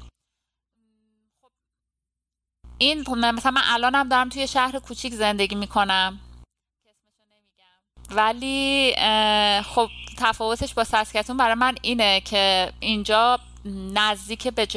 [2.79, 6.21] این مثلا من الانم دارم توی شهر کوچیک زندگی می‌کنم.
[8.11, 8.95] ولی
[9.65, 9.89] خب
[10.19, 13.39] تفاوتش با سسکتون برای من اینه که اینجا
[13.95, 14.69] نزدیک به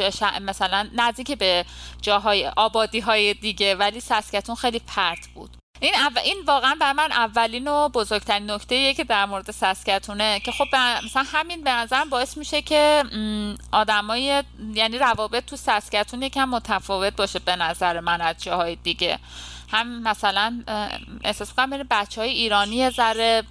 [0.42, 1.66] مثلا نزدیک به
[2.02, 5.58] جاهای آبادی های دیگه ولی سسکتون خیلی پرت بود.
[5.80, 5.94] این
[6.24, 11.26] این واقعا بر من اولین و بزرگترین نکته که در مورد سسکتونه که خب مثلا
[11.28, 13.04] همین به نظرم باعث میشه که
[13.72, 14.44] آدمای
[14.74, 19.20] یعنی روابط تو سسکتون یکم متفاوت باشه به نظر من از جاهای دیگه.
[19.72, 20.64] هم مثلا
[21.24, 23.44] احساس کنم بین بچه های ایرانی ذره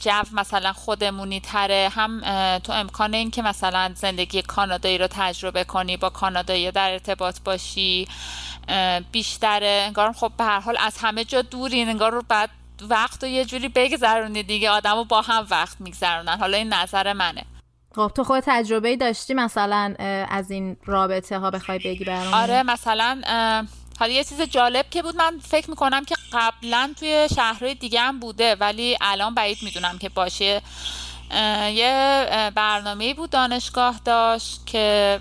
[0.00, 1.90] جو مثلا خودمونی تره.
[1.92, 2.20] هم
[2.58, 8.08] تو امکان این که مثلا زندگی کانادایی رو تجربه کنی با کانادایی در ارتباط باشی
[9.12, 9.82] بیشتره.
[9.86, 11.88] انگار خب به هر حال از همه جا دورین.
[11.88, 12.50] انگار رو بعد
[12.88, 14.70] وقت رو یه جوری بگذرونی دیگه.
[14.70, 16.38] آدمو با هم وقت میگذرونن.
[16.38, 17.44] حالا این نظر منه.
[17.94, 19.94] خب تو خود تجربه داشتی مثلا
[20.28, 23.22] از این رابطه ها بخوای بگی برام آره مثلا
[23.98, 28.20] حالا یه چیز جالب که بود من فکر می‌کنم که قبلا توی شهرهای دیگه هم
[28.20, 30.62] بوده ولی الان بعید می‌دونم که باشه.
[31.74, 35.20] یه برنامه بود دانشگاه داشت که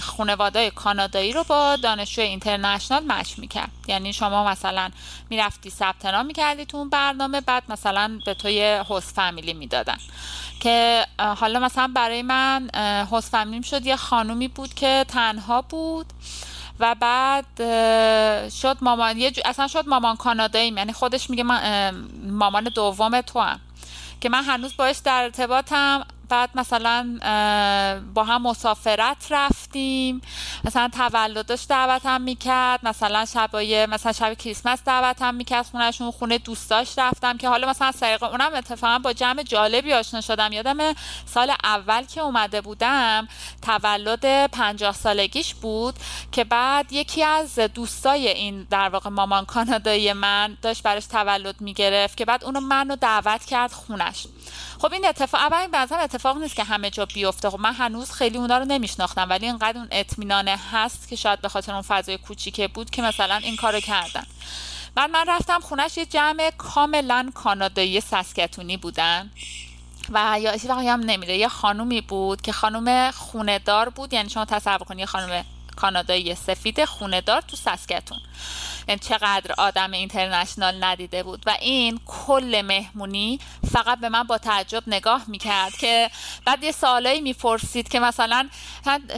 [0.00, 3.70] خانواده کانادایی رو با دانشجوی اینترنشنال مچ می‌کرد.
[3.86, 4.90] یعنی شما مثلا
[5.30, 9.98] می‌رفتی ثبت نام می‌کردی تو اون برنامه بعد مثلا به تو یه هست فامیلی می‌دادن.
[10.60, 12.70] که حالا مثلا برای من
[13.12, 16.06] هست فامیلیم شد یه خانومی بود که تنها بود.
[16.80, 17.46] و بعد
[18.50, 21.90] شد مامان یه اصلا شد مامان کانادایی یعنی خودش میگه من
[22.28, 23.60] مامان دوم تو هم
[24.20, 26.06] که من هنوز باش در ارتباطم.
[26.28, 27.18] بعد مثلا
[28.14, 30.20] با هم مسافرت رفتیم.
[30.64, 32.80] مثلا تولدش دعوتم می‌کرد.
[32.82, 36.10] مثلا شبای مثلا شب کریسمس دعوتم می‌کرد خونهشون.
[36.10, 40.52] خونه دوستاش رفتم که حالا مثلا سریقه اونم اتفاقا با جمع جالبی آشنا شدم.
[40.52, 40.94] یادم
[41.26, 43.28] سال اول که اومده بودم
[43.62, 45.94] تولد پنجاه سالگیش بود
[46.32, 52.16] که بعد یکی از دوستای این در واقع مامان کانادایی من داشت براش تولد می‌گرفت
[52.16, 54.26] که بعد اونو منو دعوت کرد خونش.
[54.78, 57.50] خب این اتفاق اول این اتفاق نیست که همه جا بیفته.
[57.50, 61.48] خب من هنوز خیلی اونا رو نمیشناختم ولی اینقدر اون اطمینانه هست که شاید به
[61.48, 64.26] خاطر اون فضای کوچیکه بود که مثلا این کارو کردن.
[64.94, 69.30] بعد من رفتم خونش یه جمع کاملا کانادایی سسکتونی بودن.
[70.10, 71.36] و یا چیزی هم نمیره.
[71.36, 74.12] یه خانومی بود که خانوم خونه دار بود.
[74.12, 75.44] یعنی شما تصور کنید یه خانم
[75.76, 78.18] کانادایی سفید خونه دار تو سسکتون
[78.88, 81.42] یعنی چقدر آدم اینترنشنال ندیده بود.
[81.46, 83.40] و این کل مهمونی
[83.72, 86.10] فقط به من با تعجب نگاه می‌کرد که
[86.44, 88.48] بعد یه سوالایی می‌پرسید که مثلا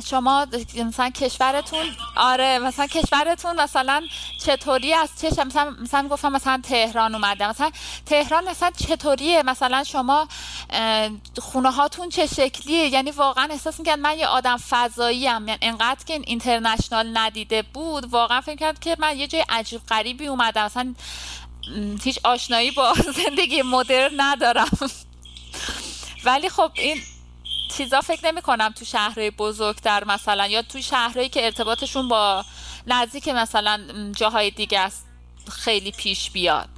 [0.06, 0.46] شما
[0.84, 4.02] مثلا کشورتون آره مثلا کشورتون مثلا
[4.44, 7.48] چطوری از چه مثلا مثلا گفتم مثلا تهران اومده.
[7.48, 7.70] مثلا
[8.06, 10.28] تهران مثلا چطوریه؟ مثلا شما
[11.38, 16.04] خونه هاتون چه شکلیه؟ یعنی واقعا احساس می‌کرد من یه آدم فضایی ام یعنی انقدر
[16.04, 20.94] که اینترنشنال ندیده بود واقعا فکر کرد که من یه جای عجیب غریبی اومدم اصلا
[22.02, 22.94] هیچ آشنایی با
[23.24, 24.78] زندگی مدرن ندارم.
[26.24, 26.96] ولی خب این
[27.70, 32.44] چیزا فکر نمی کنم تو شهرهای بزرگتر مثلا یا تو شهرهایی که ارتباطشون با
[32.86, 33.80] نزدیک مثلا
[34.16, 35.06] جاهای دیگه است
[35.50, 36.68] خیلی پیش بیاد.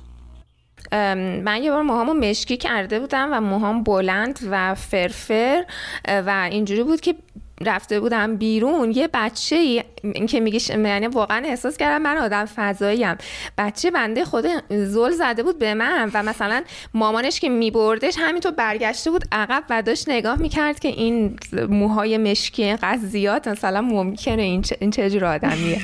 [0.93, 5.65] من یه بار موهامو مشکی کرده بودم و موهام بلند و فرفر
[6.09, 7.15] و اینجوری بود که
[7.61, 13.17] رفته بودم بیرون یه بچه این که میگیش یعنی واقعا احساس کردم من آدم فضاییم.
[13.59, 16.63] بچه بنده خود زل زده بود به من و مثلا
[16.95, 21.39] مامانش که میبردش همینطور برگشته بود عقب و داشت نگاه می‌کرد که این
[21.69, 25.81] موهای مشکی اینقدر زیاد مثلا ممکنه این این چه جور آدمیه.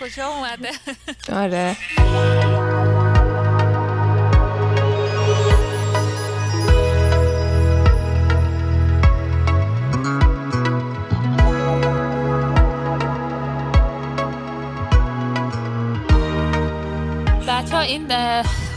[0.00, 0.70] کجا اومده؟
[1.32, 1.76] آره.
[17.84, 18.08] این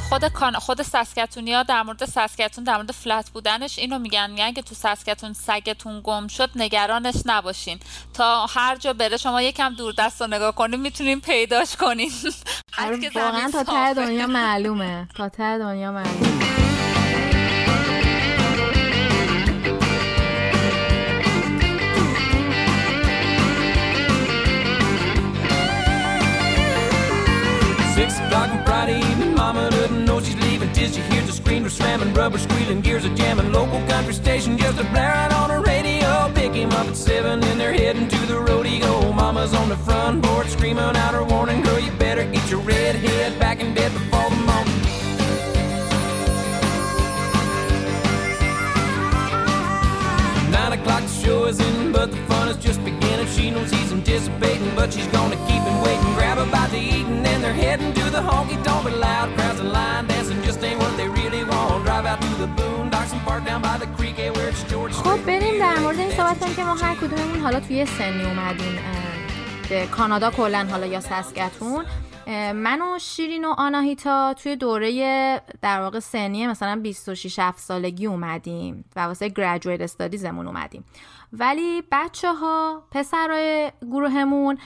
[0.10, 0.26] خود
[0.60, 4.30] خود سسکتونی ها در مورد سسکتون در مورد فلت بودنش اینو میگن.
[4.32, 7.80] میگن که تو سسکتون سگتون گم شد نگرانش نباشین.
[8.14, 12.12] تا هر جا بره شما یکم دور دست رو نگاه کنین می‌تونین پیداش کنین.
[12.80, 15.08] آره، واقعا تا ته دنیا معلومه.
[15.16, 16.67] تا ته دنیا معلومه.
[27.98, 31.68] Six o'clock on Friday evening, Mama doesn't know she's leaving till she hears the screamer
[31.68, 33.52] slamming, rubber squealing, gears are jamming.
[33.52, 36.32] Local country station just a blaring on the radio.
[36.36, 39.12] Pick him up at seven, and they're heading to the rodeo.
[39.14, 42.96] Mama's on the front porch screaming out her warning, girl, you better get your red
[42.96, 44.74] head back in bed before the morning.
[50.52, 53.26] Nine o'clock, the show is in, but the fun is just beginning.
[53.26, 56.14] She knows he's anticipating, but she's gonna keep him waiting.
[56.14, 57.07] Grab a bite to eat,
[57.48, 58.84] they're heading to the honky tonk.
[58.86, 61.86] But loud crowds and line dancing just ain't what they really want.
[61.88, 64.94] Drive out to the boondocks and park down by the creek, where it's George.
[64.94, 68.80] خب بریم در مورد این صحبت کنیم که ما هر کدوممون حالا توی سنی اومدیم
[69.70, 71.86] به کانادا کلا حالا یا سسکتون
[72.36, 78.86] من و شیرین و آناهیتا توی دوره در واقع سنی مثلا 26 7 سالگی اومدیم
[78.96, 80.86] و واسه گریجویت استادیزمون اومدیم.
[81.34, 84.58] ولی بچه ها پسرای گروهمون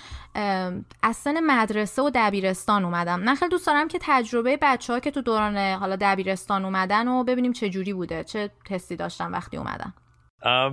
[1.03, 5.11] از سن مدرسه و دبیرستان اومدم من خیلی دوست دارم که تجربه بچه ها که
[5.11, 9.93] تو دوران حالا دبیرستان اومدن و ببینیم چه جوری بوده چه تستی داشتن وقتی اومدن.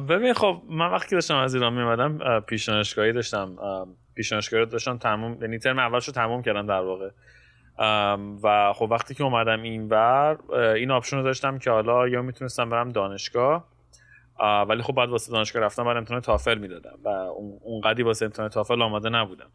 [0.09, 3.57] ببین خب من وقتی داشتم از ایران میمدم پیش داشتم.
[4.19, 7.11] پیش داشتم تموم یعنی ترم اولش رو تموم کردم در واقع.
[8.43, 12.71] و خب وقتی که اومدم این بر این آپشن رو داشتم که حالا یا می‌تونستم
[12.71, 13.65] برم دانشگاه
[14.69, 18.49] ولی خب بعد واسه دانشگاه رفتم بعد امتحان تافل می‌دادم و اون قدی واسه امتحان
[18.49, 19.51] تافل آماده نبودم.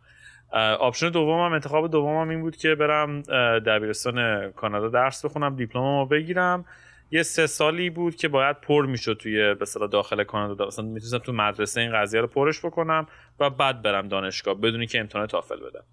[0.79, 3.21] option دومم انتخاب دومم این بود که برم
[3.59, 6.65] دبیرستان کانادا درس بخونم دیپلممو بگیرم.
[7.13, 10.67] یه سه سالی بود که باید پر می‌شد توی به داخل کانادا.
[10.67, 13.07] مثلا می‌تونستم تو مدرسه این قضیه رو پرش بکنم
[13.39, 15.83] و بعد برم دانشگاه بدون اینکه امتحان تافل بدم.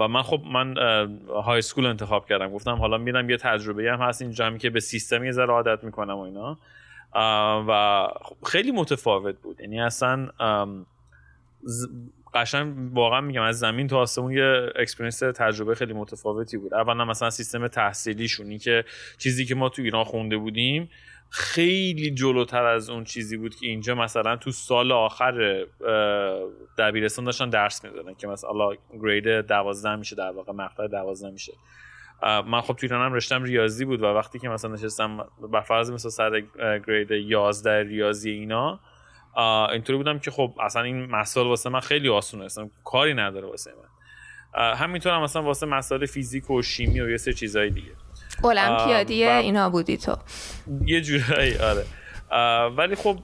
[0.00, 0.76] و من خب من
[1.44, 2.50] high school انتخاب کردم.
[2.50, 5.84] گفتم حالا میرم یه تجربه هم هست اینجا هم که به سیستم یه ذره عادت
[5.84, 6.58] می‌کنم و اینا.
[7.68, 8.08] و
[8.46, 9.60] خیلی متفاوت بود.
[9.60, 10.28] یعنی اصلا
[12.34, 16.74] قشنگ واقعا میگم از زمین تا آسمون یه experience تجربه خیلی متفاوتی بود.
[16.74, 18.84] اولا مثلا سیستم تحصیلیشونی که
[19.18, 20.90] چیزی که ما تو ایران خونده بودیم
[21.30, 25.64] خیلی جلوتر از اون چیزی بود که اینجا مثلا تو سال آخر
[26.78, 28.50] دبیرستان داشتن درس می‌دادن که مثلا
[29.02, 31.52] grade دوازده میشه در واقع مقطع دوازده میشه.
[32.22, 36.10] من خب تو ایرانم رشته‌م ریاضی بود و وقتی که مثلا نشستم بر فرض مثلا
[36.10, 36.42] سر
[36.86, 38.80] گرید 11 ریاضی اینا
[39.72, 43.70] اینطوری بودم که خب اصلا این مسائل واسه من خیلی آسونه اصلا کاری نداره واسه
[43.70, 44.74] من.
[44.74, 47.92] همینطور هم مثلا واسه مسائل فیزیک و شیمی و یه سه چیزای دیگه.
[48.44, 50.16] المپیادی اینا بودی تو.
[50.84, 51.84] یه جورایی آره.
[52.68, 53.18] ولی خب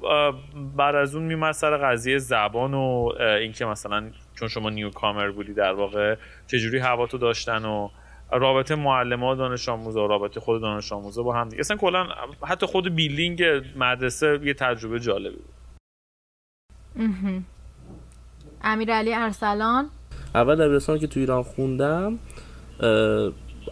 [0.77, 5.55] بعد از اون میمد سر قضیه زبان و اینکه مثلا چون شما نیو کامر بودی
[5.55, 6.16] در واقع
[6.47, 7.88] چجوری هوا تو داشتن و
[8.33, 11.61] رابطه معلم ها دانش آموز و رابطه خود دانش آموزا با هم دیگه.
[11.61, 12.07] اصلا کلا
[12.47, 13.44] حتی خود بیلینگ
[13.77, 15.55] مدرسه یه تجربه جالبی بود.
[18.64, 19.90] امیرعلی ارسلان.
[20.35, 22.18] اول دبیرستان که تو ایران خوندم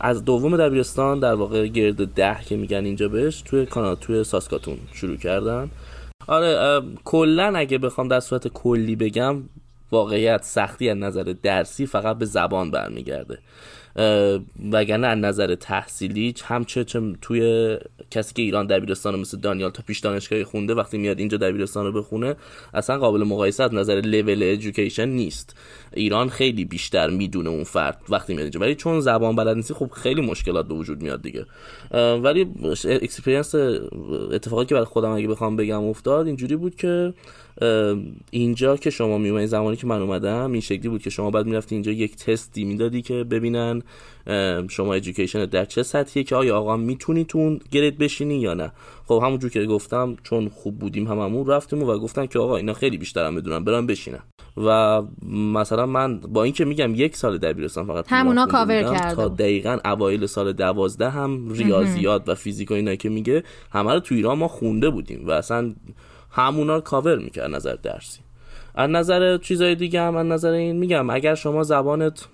[0.01, 4.79] از دوم دبیرستان در واقع گرد ده که میگن اینجا بهش توی کانادا توی ساسکاتون
[4.93, 5.71] شروع کردن.
[6.27, 9.43] آره کلا اگه بخوام در صورت کلی بگم
[9.91, 13.39] واقعیت سختی از نظر درسی فقط به زبان برمیگرده.
[14.73, 16.85] وگرنه از نظر تحصیلی هم چه,
[17.23, 17.77] توی
[18.11, 21.93] کسی که ایران دبیرستان مثل دانیال تا پیش دانشگاهی خونده وقتی میاد اینجا دبیرستان رو
[21.93, 22.37] بخونه
[22.75, 25.57] اصلا قابل مقایسه از نظر level education نیست.
[25.95, 28.61] ایران خیلی بیشتر می‌دونه اون فرد وقتی میاد اینجا.
[28.61, 31.47] ولی چون زبان بلد نیستی خب خیلی مشکلات به وجود میاد دیگه.
[32.23, 32.47] ولی
[32.85, 33.55] experience
[34.33, 37.15] اتفاقی که برای خودم اگه بخوام بگم افتاد اینجوری بود که
[38.31, 41.75] اینجا که شما میومدین زمانی که من اومدم این شکلی بود که شما بعد می‌رفتی
[41.75, 43.83] اینجا یک تستی می‌دادی که ببینن
[44.69, 48.73] شما ادویکیشن در چه سطحیه که آیا آقا می‌تونی تو گرید بشینی یا نه.
[49.05, 52.99] خب همونجور که گفتم چون خوب بودیم هممون رفتیم و گفتن که آقا اینا خیلی
[52.99, 54.23] بیشترم بدونن برام بشینن.
[54.57, 59.79] و مثلا من با اینکه میگم یک سال دبیرستان فقط همونا کاور کردم تا دقیقا
[59.85, 63.43] اوایل سال دوازده هم ریاضیات و فیزیک و اینا که میگه
[63.73, 65.75] همه رو تو ایران ما خونده بودیم و اصلا
[66.37, 68.21] همونا رو کاور می‌کرد نظر درسی.
[68.75, 72.27] از نظر چیزای دیگه هم از نظر این میگم اگر شما زبانت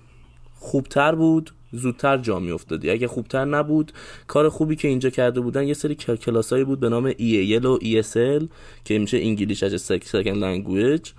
[0.55, 2.89] خوبتر بود زودتر جا میافتادی.
[2.89, 3.91] اگه خوبتر نبود
[4.27, 8.47] کار خوبی که اینجا کرده بودن یه سری کلاسایی بود به نام EAL و ESL
[8.85, 11.11] که میشه English as Second Language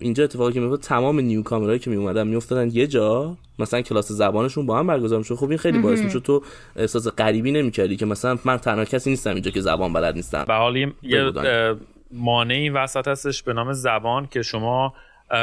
[0.00, 3.36] اینجا اتفاقی که میفته تمام newcomer ایی که میومدن میافتادن یه جا.
[3.58, 5.34] مثلا کلاس زبانشون با هم برگزار می‌شد.
[5.34, 6.42] خب این خیلی باعث می‌شد تو
[6.76, 10.44] احساس غریبی نمی‌کردی که مثلا من تنها کسی نیستم اینجا که زبان بلد نیستم.
[10.44, 11.32] به حال یه
[12.12, 14.94] مانع این وسط هستش به نام زبان که شما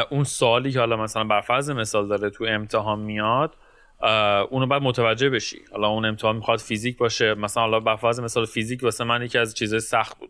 [0.10, 3.54] اون سالی که حالا مثلا بر فرض مثال داره تو امتحان میاد
[4.49, 5.58] اونو بعد متوجه بشی.
[5.71, 7.34] حالا اون امتحان می‌خواد فیزیک باشه.
[7.34, 10.30] مثلا حالا بر فرض مثال فیزیک واسه من یکی از چیزای سخت بود.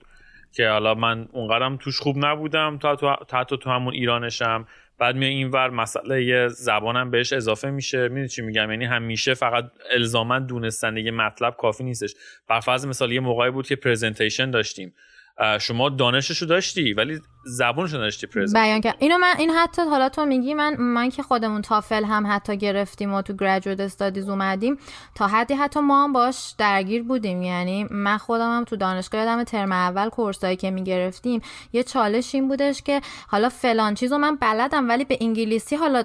[0.52, 4.68] که حالا من اونقدرم توش خوب نبودم تا تو حتی تو همون ایرانشم.
[4.98, 8.08] بعد میای اینور مسئله یه زبانم بهش اضافه میشه.
[8.08, 12.14] می‌دونی چی میگم؟ یعنی همیشه فقط الزاما دونستن یه مطلب کافی نیستش.
[12.48, 14.94] بر فرض مثال یه موقعی بود که پرزنتیشن داشتیم.
[15.62, 18.62] شما دانششو داشتی ولی زبونشو داشتی پرزنت.
[18.62, 22.28] بیان که اینو من این حتی حالا تو میگی من من که خودمون تافل هم
[22.30, 24.78] حتی گرفتیم و تو گریجویت استادیز اومدیم
[25.16, 27.42] تا حدی حتی ما هم باش درگیر بودیم.
[27.42, 31.42] یعنی من خودم هم تو دانشگاه یادم ترم اول کورسایی که می‌گرفتیم
[31.74, 36.04] یه چالش این بودش که حالا فلان چیزو من بلدم ولی به انگلیسی حالا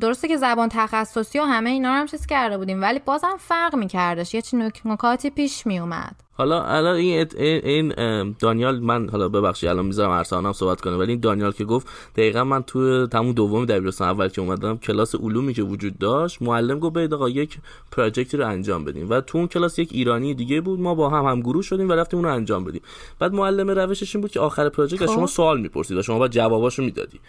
[0.00, 4.34] درسته که زبان تخصصی و همه اینا هم چیز کرده بودیم ولی بازم فرق میکردش.
[4.34, 7.94] یه چی نکاتی پیش میومد حالا الان این این
[8.38, 11.86] دانیال من حالا ببخشید الان می‌ذارم ارسلان هم صحبت کنه ولی این دانیال که گفت
[12.16, 16.78] دقیقا من تو تموم دوم دبیرستان اول که اومدم کلاس علومی که وجود داشت معلم
[16.78, 17.58] گفت برید آقا یک
[17.92, 21.24] پراجکتی رو انجام بدیم و تو اون کلاس یک ایرانی دیگه بود ما با هم
[21.24, 22.82] هم گروه شدیم و رفتیم اون رو انجام بدیم.
[23.18, 25.32] بعد معلم روشش این بود که آخر پراجکت از شما خب.
[25.32, 27.20] سوال می‌پرسید و شما باید جواباشو می‌دادی.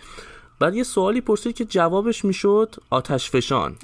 [0.59, 3.75] بعد یه سوالی پرسید که جوابش می‌شد آتش فشان.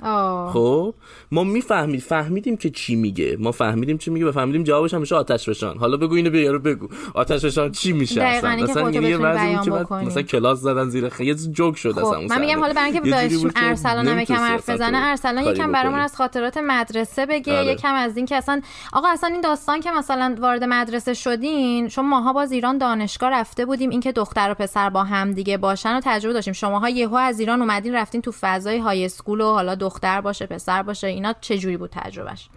[0.54, 0.94] خب
[1.32, 3.38] ما می‌فهمید فهمیدیم که چی میگه.
[3.40, 5.78] ما فهمیدیم چی میگه و فهمیدیم جوابش هم میشه آتش فشان.
[5.78, 6.88] حالا بگو اینو بیارو بگو.
[7.14, 9.18] آتش فشان چی میشه اصلا؟ مثلا یه
[9.64, 11.22] که مثلا کلاس زدن زیر خ...
[11.22, 12.06] یه جوک شد خب.
[12.06, 16.00] اصلا من میگم حالا برای اینکه داشتیم ارسلان هم یکم حرف بزنه ارسلان یکم برامون
[16.00, 17.72] از خاطرات مدرسه بگه آره.
[17.72, 18.62] یکم از این که اصلا
[18.94, 23.66] آقا اصلا این داستان که مثلا وارد مدرسه شدین چون ماها باز ایران دانشگاه رفته
[23.66, 26.54] بودیم اینکه دختر و پسر با هم دیگه باشن و تجربه داشتیم.
[26.68, 30.84] شماها یهو از ایران اومدین رفتین تو فضای های اسکول و حالا دختر باشه پسر
[30.84, 32.50] باشه اینا چه جوری بود تجربهش؟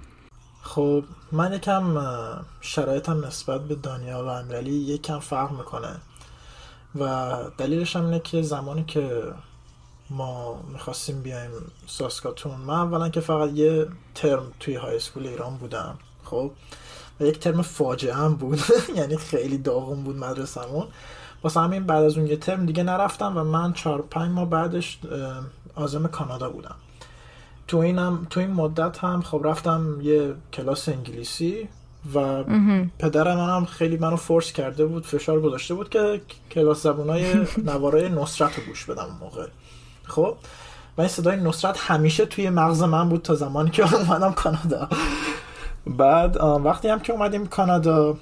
[0.63, 1.99] خب من یکم
[2.61, 5.97] شرایطم نسبت به دانیال و امیرعلی یکم فرق می‌کنه
[7.01, 9.25] و دلیلش هم اینه که زمانی که
[10.11, 11.51] ما می‌خواستیم بیایم
[11.87, 16.51] ساسکاتون من اولا که فقط یه ترم توی های اسکول ایران بودم خب؟
[17.21, 18.61] و یک ترم فاجعه هم بود
[18.99, 20.87] یعنی خیلی داغون بود مدرسمون
[21.45, 24.99] واسه همین بعد از اون یه ترم دیگه نرفتم و من چهار پنج ماه بعدش
[25.74, 26.74] آزم کانادا بودم.
[27.68, 31.68] تو اینم تو این مدت هم خب رفتم یه کلاس انگلیسی
[32.14, 32.45] و
[32.99, 36.20] پدر منم خیلی منو فورس کرده بود فشار گذاشته بود که
[36.51, 37.34] کلاس زبونای
[37.64, 39.47] نوارای نصرت رو گوش بدم موقع.
[40.03, 40.36] خب؟
[40.97, 44.88] و این صدای نصرت همیشه توی مغز من بود تا زمانی که اومدم کانادا.
[45.86, 48.16] بعد وقتی هم که اومدیم کانادا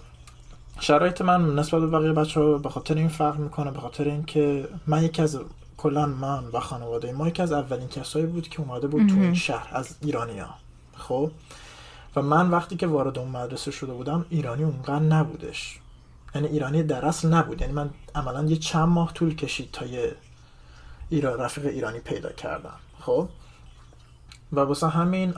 [0.80, 4.68] شرایط من نسبت به بقیه بچه ها به خاطر این فرق می‌کنه به خاطر اینکه
[4.86, 5.38] من یکی از
[5.76, 9.34] کلا من و خانواده ما یکی از اولین کسایی بود که اومده بود تو این
[9.34, 10.48] شهر از ایرانیا
[10.96, 11.30] خب؟
[12.16, 15.78] و من وقتی که وارد اون مدرسه شده بودم ایرانی اونقدر نبودش.
[16.34, 17.60] یعنی ایرانی در اصل نبود.
[17.60, 20.16] یعنی من عملا یه چند ماه طول کشید تا یه
[21.10, 22.74] ایران رفیق ایرانی پیدا کردم.
[23.00, 23.28] خب؟
[24.52, 25.34] و واسه همین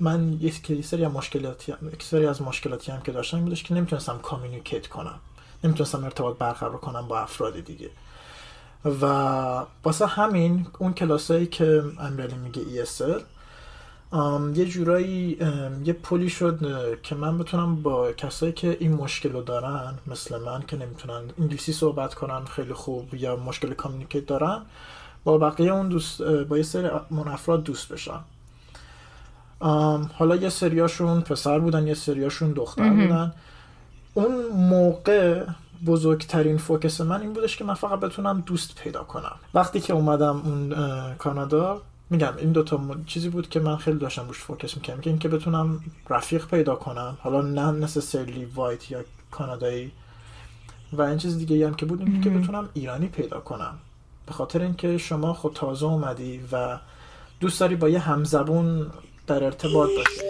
[0.00, 4.18] من یک سری از مشکلاتی یک سری از مشکلاتی هم که داشتم بودش که نمی‌تونستم
[4.18, 5.20] کامیونیکیت کنم.
[5.64, 7.90] نمی‌تونستم ارتباط برقرار کنم با افراد دیگه.
[8.84, 9.04] و
[9.84, 13.22] واسه همین اون کلاسایی که امیرعلی میگه ESL
[14.58, 15.38] یه جورایی
[15.84, 16.58] یه پلی شد
[17.02, 21.72] که من بتونم با کسایی که این مشکل رو دارن مثل من که نمی‌تونن انگلیسی
[21.72, 24.62] صحبت کنن خیلی خوب یا مشکل communicate دارن
[25.24, 28.20] با بقیه اون دوست با یه سری من افراد دوست بشن.
[30.14, 33.32] حالا یه سریاشون پسر بودن یه سریاشون دختر بودن.
[34.14, 35.44] اون موقع
[35.86, 39.36] بزرگترین focus من این بودش که من فقط بتونم دوست پیدا کنم.
[39.54, 40.74] وقتی که اومدم اون
[41.14, 45.28] کانادا میگم این دوتا چیزی بود که من خیلی داشتم روش focus می‌کنم که اینکه
[45.28, 47.18] بتونم رفیق پیدا کنم.
[47.20, 49.92] حالا نه necessarily white یا کانادایی.
[50.92, 53.78] و این چیز دیگه هم که بود این که بتونم ایرانی پیدا کنم.
[54.28, 56.78] به خاطر اینکه شما خود تازه اومدی و
[57.40, 58.90] دوست داری با یه همزبون
[59.26, 60.20] در ارتباط باشی.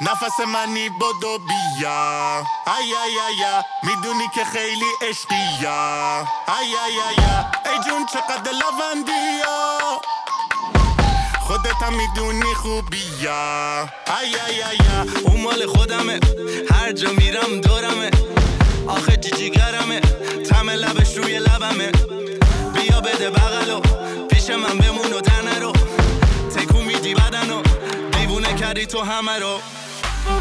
[0.00, 2.38] نفس منی بدو بیا.
[2.38, 5.66] ای ای ای می‌دونی که خیلی عشقی ای
[6.58, 7.24] ای ای
[7.72, 10.00] ای جون چقدر لوندیا
[11.52, 13.26] خودت هم می‌دونی خوبی ای
[14.48, 14.78] ای ای
[15.24, 16.20] اون مال خودمه.
[16.70, 18.10] هر جا میرم دورمه.
[18.86, 20.00] آخه جیجی گرمه.
[20.50, 21.92] تم لبش روی لبمه.
[22.74, 23.80] بیا بده بغلو.
[24.30, 25.72] پیش من بمون و تنه رو.
[26.56, 27.62] تکو میدی بدنو.
[28.12, 29.60] دیوونه کردی تو همه رو.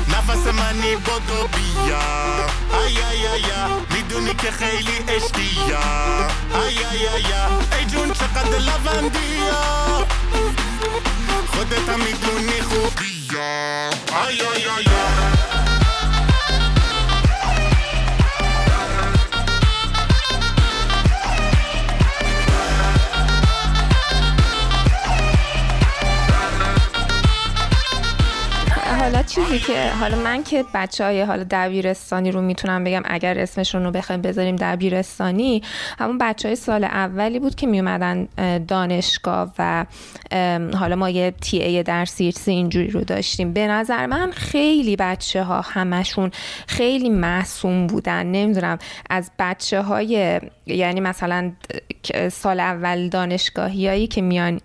[0.08, 2.00] نفس منی بدو بیا.
[2.86, 3.44] ای ای ای
[3.94, 7.34] می‌دونی که خیلی عشقی ای ای ای
[7.78, 7.86] ای.
[7.86, 8.60] جون چقدر
[10.84, 13.12] لوندیا خودت هم می‌دونی خوبی
[14.30, 15.41] ای ای ای
[29.12, 33.84] حالا چیزی که حالا من که بچه های حالا دبیرستانی رو می‌تونم بگم اگر اسمشون
[33.84, 35.62] رو بخوایم بذاریم دبیرستانی
[36.00, 38.28] همون بچه های سال اولی بود که میومدن
[38.68, 39.86] دانشگاه و
[40.76, 43.54] حالا ما یه تی ای در سیرسی اینجوری رو داشتیم.
[43.54, 46.32] به نظر من خیلی بچه ها همشون
[46.68, 48.26] خیلی معصوم بودن.
[48.26, 48.78] نمی‌دونم
[49.10, 50.40] از بچه های
[50.72, 51.52] یعنی مثلا
[52.32, 54.60] سال اول دانشگاهیایی که میان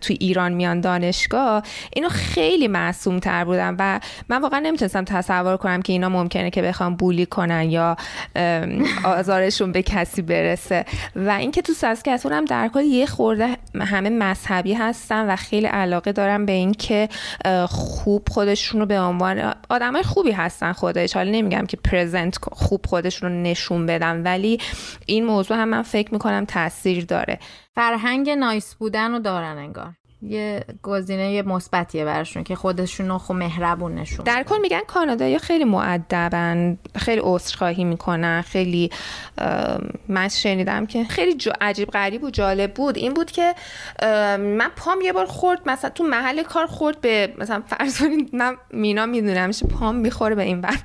[0.00, 5.82] تو ایران میان دانشگاه اینو خیلی معصوم تر بودن و من واقعا نمی‌تونستم تصور کنم
[5.82, 7.96] که اینا ممکنه که بخوام بولی کنن یا
[9.04, 10.84] آزارشون به کسی برسه.
[11.16, 16.12] و اینکه تو ساسکتون هم در کل یه خورده همه مذهبی هستن و خیلی علاقه
[16.12, 17.08] دارن به اینکه
[17.68, 21.16] خوب خودشون رو به عنوان آدمای خوبی هستن خودش.
[21.16, 24.58] حالا نمیگم که پرزنت خوب خودشون رو نشون بدم ولی
[25.06, 27.38] این موضوع هم من فکر می‌کنم تاثیر داره.
[27.74, 29.92] فرهنگ نایس بودن رو دارن انگار.
[30.22, 35.64] یه گزینه مثبتیه براشون که خودشون رو خب مهربون نشون در کل میگن کانادایی خیلی
[35.64, 38.90] معدبن خیلی عذرخواهی می‌کنن خیلی
[40.08, 42.96] من شنیدم که خیلی عجیب غریب و جالب بود.
[42.96, 43.54] این بود که
[44.38, 49.06] من پام یه بار خورد مثلا تو محل کار خورد به مثلا فرض من مینا
[49.06, 50.76] می‌دونم میشه پام می‌خوره به این بر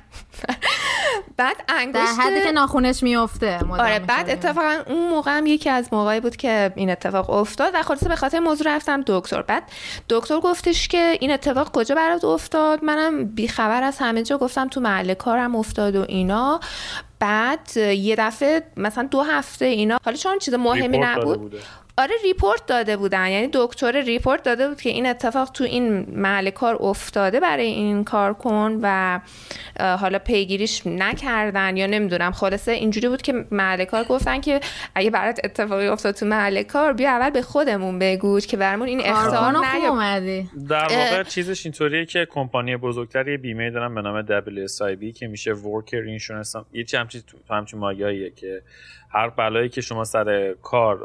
[1.36, 5.88] بعد انگشت در حدی که ناخونش میفته آره بعد اتفاقا اون موقع هم یکی از
[5.92, 9.42] موقعی بود که این اتفاق افتاد و خلاصه به خاطر موضوع رفتم دکتر.
[9.42, 9.62] بعد
[10.08, 14.80] دکتر گفتش که این اتفاق کجا برات افتاد؟ منم بیخبر از همه جا گفتم تو
[14.80, 16.60] محل کارم افتاد و اینا.
[17.18, 21.56] بعد یه دفعه مثلا دو هفته اینا حالا چون چیز مهمی نبود.
[21.98, 23.28] آره report داده بودن.
[23.28, 28.04] یعنی دکتر report داده بود که این اتفاق تو این محل کار افتاده برای این
[28.04, 29.20] کار کن و
[29.80, 32.32] حالا پیگیریش نکردن یا نمی‌دونم.
[32.32, 34.60] خلاصه اینجوری بود که محل کار گفتن که
[34.94, 39.00] اگه برات اتفاقی افتاد تو محل کار بیا اول به خودمون بگو که برامون این
[39.04, 40.50] اخطار اومدی.
[40.68, 46.20] در واقع چیزش اینطوریه که کمپانی بزرگتری بیمه دارن به نام WSIB که میشه Worker
[46.20, 46.64] Insurance.
[46.72, 48.62] یه همچین همچین مایاییه که
[49.16, 50.98] هر بلایی که شما سر کار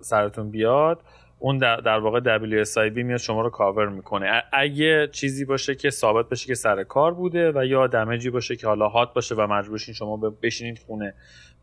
[0.00, 1.00] سرتون بیاد
[1.38, 4.42] اون در واقع WSIB میاد شما رو کاور می‌کنه.
[4.52, 8.66] اگه چیزی باشه که ثابت بشه که سر کار بوده و یا دمجی باشه که
[8.66, 11.14] حالا هات باشه و مجبورشین شما بشینید خونه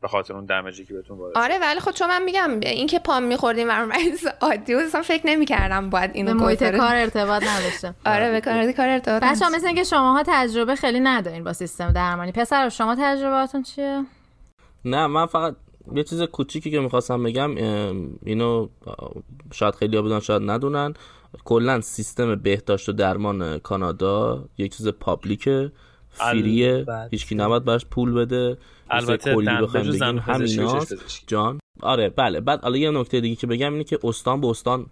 [0.01, 2.99] به خاطر اون دمجی که بهتون وارد آره ولی خب چون من میگم این که
[2.99, 7.43] پام میخوردیم و مریض عادی بود اصلا فکر نمی‌کردم باید اینو به محیط کار ارتباط
[7.43, 11.91] نداشته آره به کار کار ارتباط بچه‌ها مثل اینکه شماها تجربه خیلی ندارین با سیستم
[11.91, 12.31] درمانی.
[12.31, 14.03] پسر شما تجربهاتون چیه؟
[14.85, 15.55] نه من فقط
[15.95, 17.55] یه چیز کوچیکی که می‌خواستم بگم
[18.25, 18.67] اینو
[19.53, 20.93] شاید خیلی ها بدن شاید ندونن.
[21.45, 25.71] کلا سیستم بهداشت و درمان کانادا یک چیز پابلیکه
[26.09, 26.85] فریه.
[27.11, 28.57] هیچکی نباید براش پول بده.
[28.89, 29.91] البته کلی بخوایم
[30.39, 30.79] بگیم
[31.27, 31.59] جان.
[31.81, 32.39] آره بله.
[32.39, 34.85] بعد حالا یه نکته دیگه که بگم اینه که استان به استان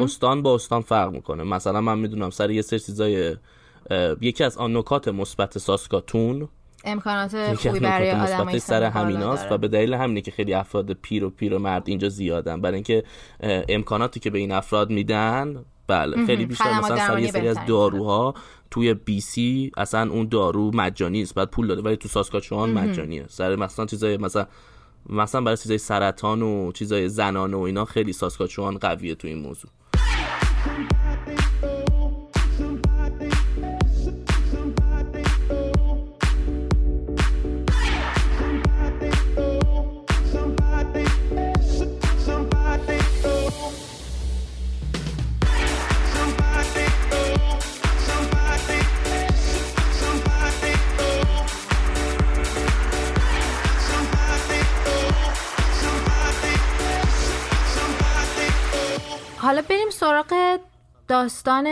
[0.00, 1.42] استان با استان فرق می‌کنه.
[1.42, 3.36] مثلا من می‌دونم سر یه سری چیزای
[4.20, 6.48] یکی از آن نکات مثبت ساسکاتون
[6.84, 11.30] امکانات خوبی برای آدمای سر همیناست و به دلیل همینه که خیلی افراد پیر و
[11.30, 12.60] پیر و مرد اینجا زیادن.
[12.60, 13.04] برای اینکه
[13.68, 18.34] امکاناتی که به این افراد میدن بله خیلی بیشتر مثلا سر یه سری از داروها
[18.70, 23.24] توی بی سی اصلا اون دارو مجانی است بعد پول داده ولی تو ساسکاچوان مجانیه
[23.28, 24.46] سر مثلا چیزای مثلا
[25.08, 29.70] مثلا برای چیزای سرطان و چیزای زنانه و اینا خیلی ساسکاچوان قویه تو این موضوع.
[59.42, 60.58] حالا بریم سراغ
[61.08, 61.66] داستان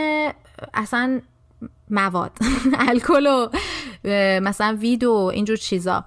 [0.73, 1.21] اصلا
[1.89, 2.31] مواد
[2.89, 3.49] الکل و
[4.39, 6.05] مثلا وید و اینجور چیزا.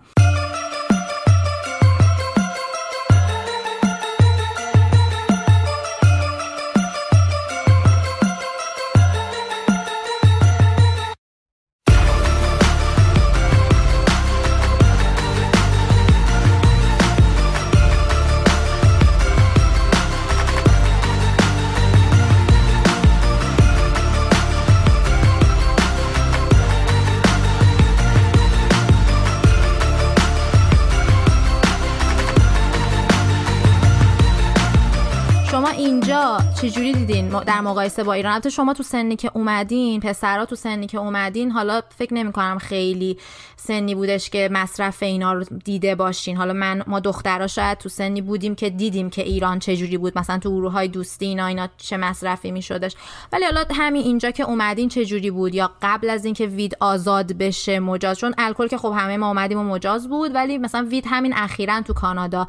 [37.40, 38.32] در مقایسه با ایران.
[38.32, 42.58] البته شما تو سنی که اومدین پسرا تو سنی که اومدین حالا فکر نمی کنم
[42.58, 43.18] خیلی
[43.56, 46.36] سنی بودش که مصرف اینا رو دیده باشین.
[46.36, 50.18] حالا من ما دخترا شاید تو سنی بودیم که دیدیم که ایران چجوری بود.
[50.18, 52.96] مثلا تو گروه های دوستی اینا اینا چه مصرفی میشدش.
[53.32, 57.80] ولی حالا همین اینجا که اومدین چجوری بود؟ یا قبل از اینکه وید آزاد بشه
[57.80, 61.34] مجاز؟ چون الکل که خب همه ما اومدیم و مجاز بود ولی مثلا وید همین
[61.36, 62.46] اخیرا تو کانادا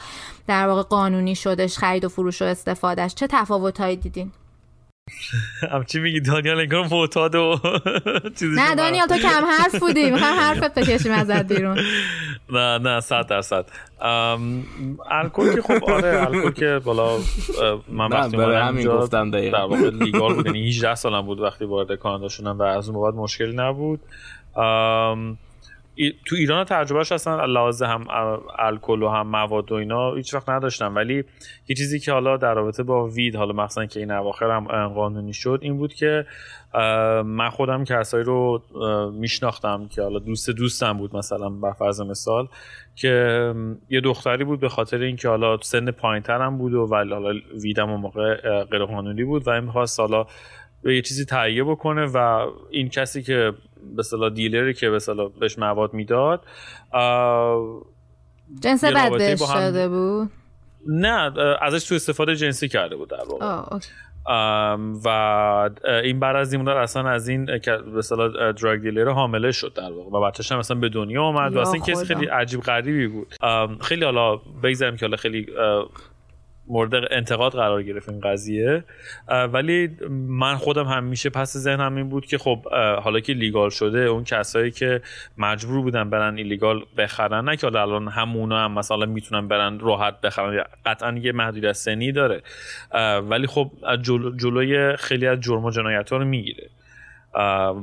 [0.48, 4.32] در واقع قانونی شدش خرید و فروش و استفادهش چه تفاوتهایی دیدین؟
[5.88, 7.60] چی میگی دانیال انگار معتاد و
[8.56, 10.12] نه دانیال تو کم حرف بودی.
[10.12, 11.80] می‌خوام حرفت بکشیم ازت بیرون.
[12.50, 13.66] نه نه صد درصد.
[15.12, 17.18] الکل که خب آره الکل که بالا
[17.88, 21.96] من وقتی برای همین گفتم در واقع لیگال بود یعنی 18 سالم بود وقتی وارد
[21.96, 24.00] کانادا شدم و از اون بعد مشکلی نبود.
[26.26, 28.06] تو ایران تجربهش اصلا لحاظ هم
[28.60, 30.96] الکل و هم مواد و اینا هیچ وقت نداشتم.
[30.96, 31.24] ولی
[31.68, 35.34] یه چیزی که حالا در رابطه با وید حالا مثلا که این اواخر هم قانونی
[35.34, 36.26] شد این بود که
[37.26, 38.62] من خودم کسایی رو
[39.14, 42.48] میشناختم که حالا دوست دوستم بود مثلا به فرض مثال
[42.96, 43.54] که
[43.90, 48.00] یه دختری بود به خاطر اینکه حالا سن پایینترم بود و ولی حالا ویدم اون
[48.00, 50.26] موقع غیر قانونی بود و این می‌خواست حالا
[50.84, 53.54] یه چیزی تهیه بکنه و این کسی که
[53.96, 56.46] به صلاح دیلری که به صلاح بهش مواد می‌داد
[58.60, 60.32] جنس بد بهش شده بود؟
[60.88, 61.32] نه
[61.62, 63.80] ازش تو استفاده جنسی کرده بود در واقع.
[65.06, 65.10] و
[66.04, 67.46] این بعد از این اصلا از این
[67.96, 71.56] به صلاح دراگ دیلر حامله شد در واقع و بچه‌ش هم مثلا به دنیا اومد
[71.56, 73.34] و اصلا کسی خیلی عجیب غریبی بود.
[73.82, 75.48] خیلی حالا بگذاریم که حالا خیلی
[76.68, 78.84] مورد انتقاد قرار گرفت این قضیه.
[79.54, 79.98] ولی
[80.28, 82.68] من خودم همیشه پس ذهنم این بود که خب
[83.02, 85.02] حالا که لیگال شده اون کسایی که
[85.38, 90.64] مجبور بودن برن ایلیگال بخرن نه که الان همونا هم مثلا می‌تونن برن راحت بخرن
[90.86, 92.42] قطعا یه محدودیت سنی داره.
[93.30, 93.72] ولی خب
[94.38, 96.70] جلوی خیلی از جرم و جنایت ها رو می‌گیره.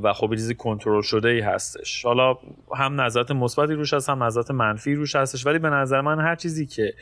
[0.03, 2.05] و خب چیزی کنترل شده ای هستش.
[2.05, 2.37] حالا
[2.75, 5.45] هم نظرات مثبتی روش هست هم نظرات منفی روش هستش.
[5.45, 6.93] ولی به نظر من هر چیزی که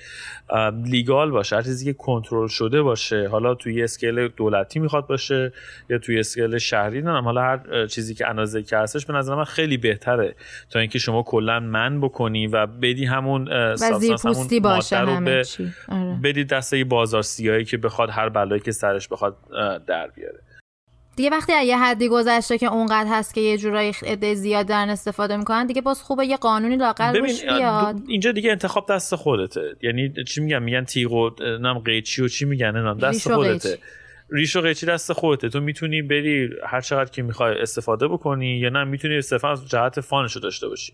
[0.86, 5.54] لیگال باشه هر چیزی که کنترل شده باشه حالا توی اسکیل دولتی می‌خواد باشه
[5.90, 9.44] یا توی اسکیل شهری نه حالا هر چیزی که اندازه که هستش به نظر من
[9.44, 10.36] خیلی بهتره
[10.70, 15.44] تا اینکه شما کلا من بکنی و بدی همون همون باشه همه
[15.90, 16.20] آره.
[16.24, 19.38] بدی دسته بازار سیاهی که بخواد هر بلایی که سرش بخواد
[19.88, 20.40] در بیاره.
[21.22, 25.38] دیگه وقتی یه حدی گذشته که اونقدر هست که یه جورایی عده زیاد دارن استفاده
[25.38, 27.96] می‌کنن دیگه باز خوبه یه قانونی لاقل بشه بیاد.
[28.08, 29.76] اینجا دیگه انتخاب دست خودته.
[29.82, 33.78] یعنی چی میگن؟ میگن تیغ و نم قیچی و چی میگن؟ نم دست خودته.
[34.30, 35.50] ریش و قیچی دست خودته.
[35.50, 40.02] تو می‌تونی بری هر چقدر که می‌خوای استفاده بکنی یا نه می‌تونی استفاده از جهت
[40.02, 40.94] فانشو داشته باشی.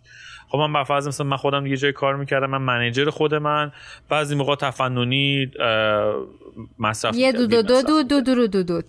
[0.50, 3.72] خب من بفرض مثلا من خودم یه جای کار می‌کردم من منیجر خود من.
[4.10, 5.52] بعضی موقع تفننی
[6.80, 8.82] مصرف یه دو دو دو دو, دو, دو, دو.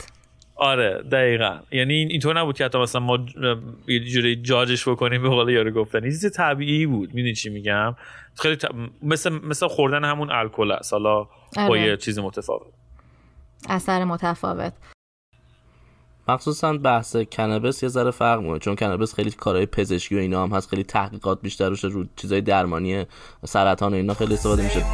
[0.59, 1.59] آره دقیقا.
[1.73, 3.19] یعنی اینطور نبود که حتی مثلا ما
[3.89, 6.01] یه جوری جاجش بکنیم به قول یارو گفتن.
[6.01, 7.15] چیز طبیعی بود.
[7.15, 7.97] می‌دونی چی میگم؟
[8.35, 8.57] خیلی
[9.03, 10.93] مثل مثل خوردن همون الکل است.
[10.93, 11.83] حالا با آره.
[11.83, 12.67] یه چیز متفاوت.
[13.69, 14.73] اثر متفاوت.
[16.29, 20.53] مخصوصا بحث کنابس یه ذره فرق مونه چون کنابس خیلی کارهای پزشکی و اینا هم
[20.53, 20.71] هست.
[20.71, 23.05] خیلی تحقیقات بیشتر روش رو چیزای درمانی
[23.45, 24.85] سرطان و اینا خیلی استفاده میشه.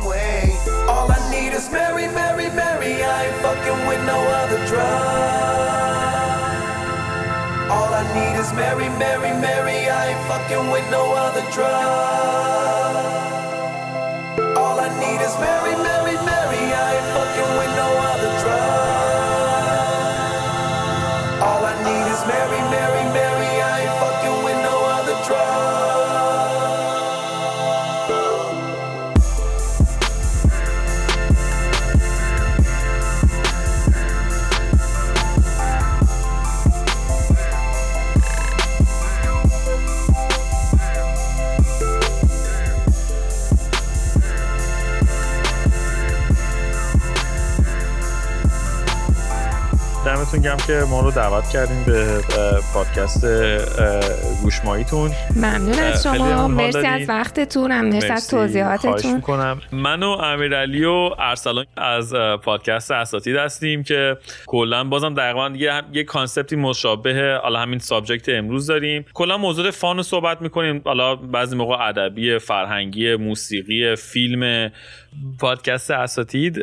[8.45, 9.88] Is Mary, Mary, Mary.
[9.88, 11.84] I ain't fucking with no other drug.
[14.57, 15.93] All I need is Mary, Mary.
[50.35, 52.20] دمتون گرم که ما رو دعوت کردیم به
[52.74, 53.26] پادکست
[54.42, 55.11] گوش ماهیتون.
[55.37, 56.49] ممنون از شما.
[56.49, 59.14] مرسی از وقتتون هم مرسی از توضیحاتتون.
[59.14, 59.61] می‌کنم.
[59.72, 64.16] من و امیرعلی و ارسلان از پادکست اساتید هستیم که
[64.47, 69.05] کلا بازم دقیقا یه, یه concept ی مشابه حالا همین subject امروز داریم.
[69.14, 70.82] کلا موضوع fun رو صحبت می‌کنیم.
[70.85, 74.70] حالا بعضی موقع ادبی فرهنگی موسیقی فیلم
[75.40, 76.58] پادکست اساتید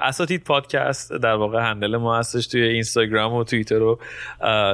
[0.00, 3.98] اساتید پادکست در واقع هندل ما هستش توی اینستاگرام و توییتر و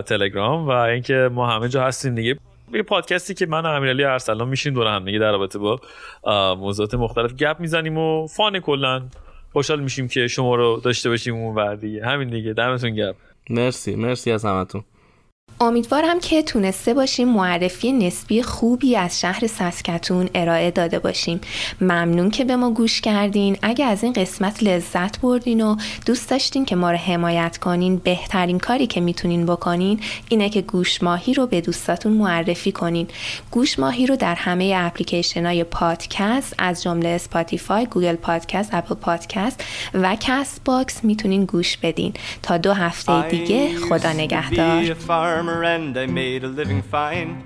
[0.06, 2.38] تلگرام و اینکه ما همه جا هستیم دیگه.
[2.74, 5.80] یه پادکستی که من و امیرعلی ارسلان میشیم دور هم دیگه در رابطه با
[6.54, 9.02] موضوعات مختلف گپ می‌زنیم و فان کلا
[9.52, 12.06] خوشحال میشیم که شما رو داشته باشیم اون دیگه.
[12.06, 12.52] همین دیگه.
[12.52, 13.14] دمتون گپ
[13.50, 13.96] مرسی.
[13.96, 14.84] مرسی از همتون.
[15.62, 21.40] امیدوارم که تونسته باشیم معرفی نسبی خوبی از شهر سسکتون ارائه داده باشیم.
[21.80, 23.56] ممنون که به ما گوش کردین.
[23.62, 25.76] اگه از این قسمت لذت بردین و
[26.06, 31.02] دوست داشتین که ما رو حمایت کنین بهترین کاری که می‌تونین بکنین اینه که گوش
[31.02, 33.08] ماهی رو به دوستاتون معرفی کنین.
[33.50, 39.64] گوش ماهی رو در همه اپلیکیشن های پادکست از جمله اسپاتیفای، گوگل پادکست، اپل پادکست
[39.94, 42.12] و کست باکس می‌تونین گوش بدین.
[42.42, 44.96] تا دو هفته دیگه خدا نگهدار.
[45.40, 47.42] Farmer and I made a living fine.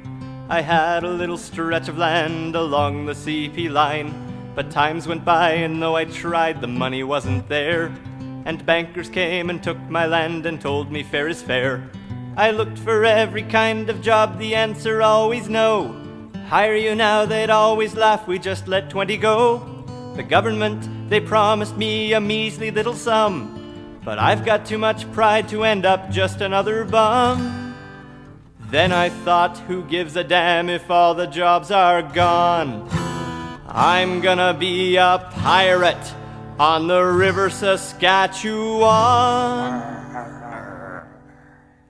[0.50, 4.12] I had a little stretch of land along the CP line.
[4.56, 7.94] But times went by, and though I tried, the money wasn't there.
[8.46, 11.88] And bankers came and took my land and told me fair is fair.
[12.36, 15.94] I looked for every kind of job, the answer always no.
[16.48, 19.58] Hire you now, they'd always laugh, we just let 20 go.
[20.16, 24.00] The government, they promised me a measly little sum.
[24.04, 27.63] But I've got too much pride to end up just another bum.
[28.74, 32.88] Then I thought, who gives a damn if all the jobs are gone?
[33.68, 36.12] I'm gonna be a pirate
[36.58, 38.82] on the river Saskatchewan.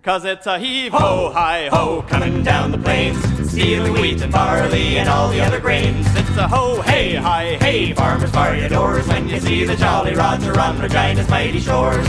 [0.02, 3.16] Cause it's a heave ho, hi ho, coming down the plains,
[3.50, 6.06] stealing wheat and barley and all the other grains.
[6.14, 10.14] It's a ho, hey, hi, hey, farmers bar your doors when you see the jolly
[10.14, 12.06] rods are on Regina's mighty shores.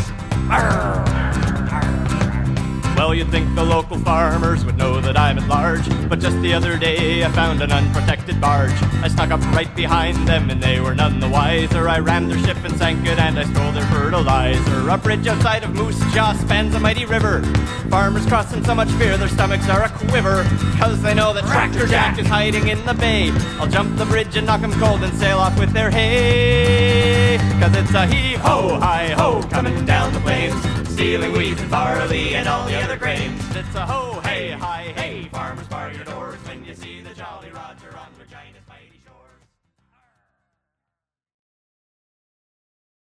[0.51, 1.24] Arr.
[2.95, 6.53] Well, you'd think the local farmers would know that I'm at large, but just the
[6.53, 8.71] other day I found an unprotected barge.
[9.03, 11.88] I snuck up right behind them and they were none the wiser.
[11.88, 14.89] I rammed their ship and sank it and I stole their fertilizer.
[14.89, 17.41] A bridge outside of Moose Jaw spans a mighty river.
[17.89, 20.43] Farmers cross in so much fear their stomachs are a quiver,
[20.78, 23.32] cause they know that Tractor Jack is hiding in the bay.
[23.59, 27.38] I'll jump the bridge and knock 'em cold and sail off with their hay.
[27.59, 30.55] Cause it's a hee ho, hi ho, coming down the plains
[30.95, 33.41] stealing wheat and barley and all the other grains.
[33.53, 34.05] It's a ho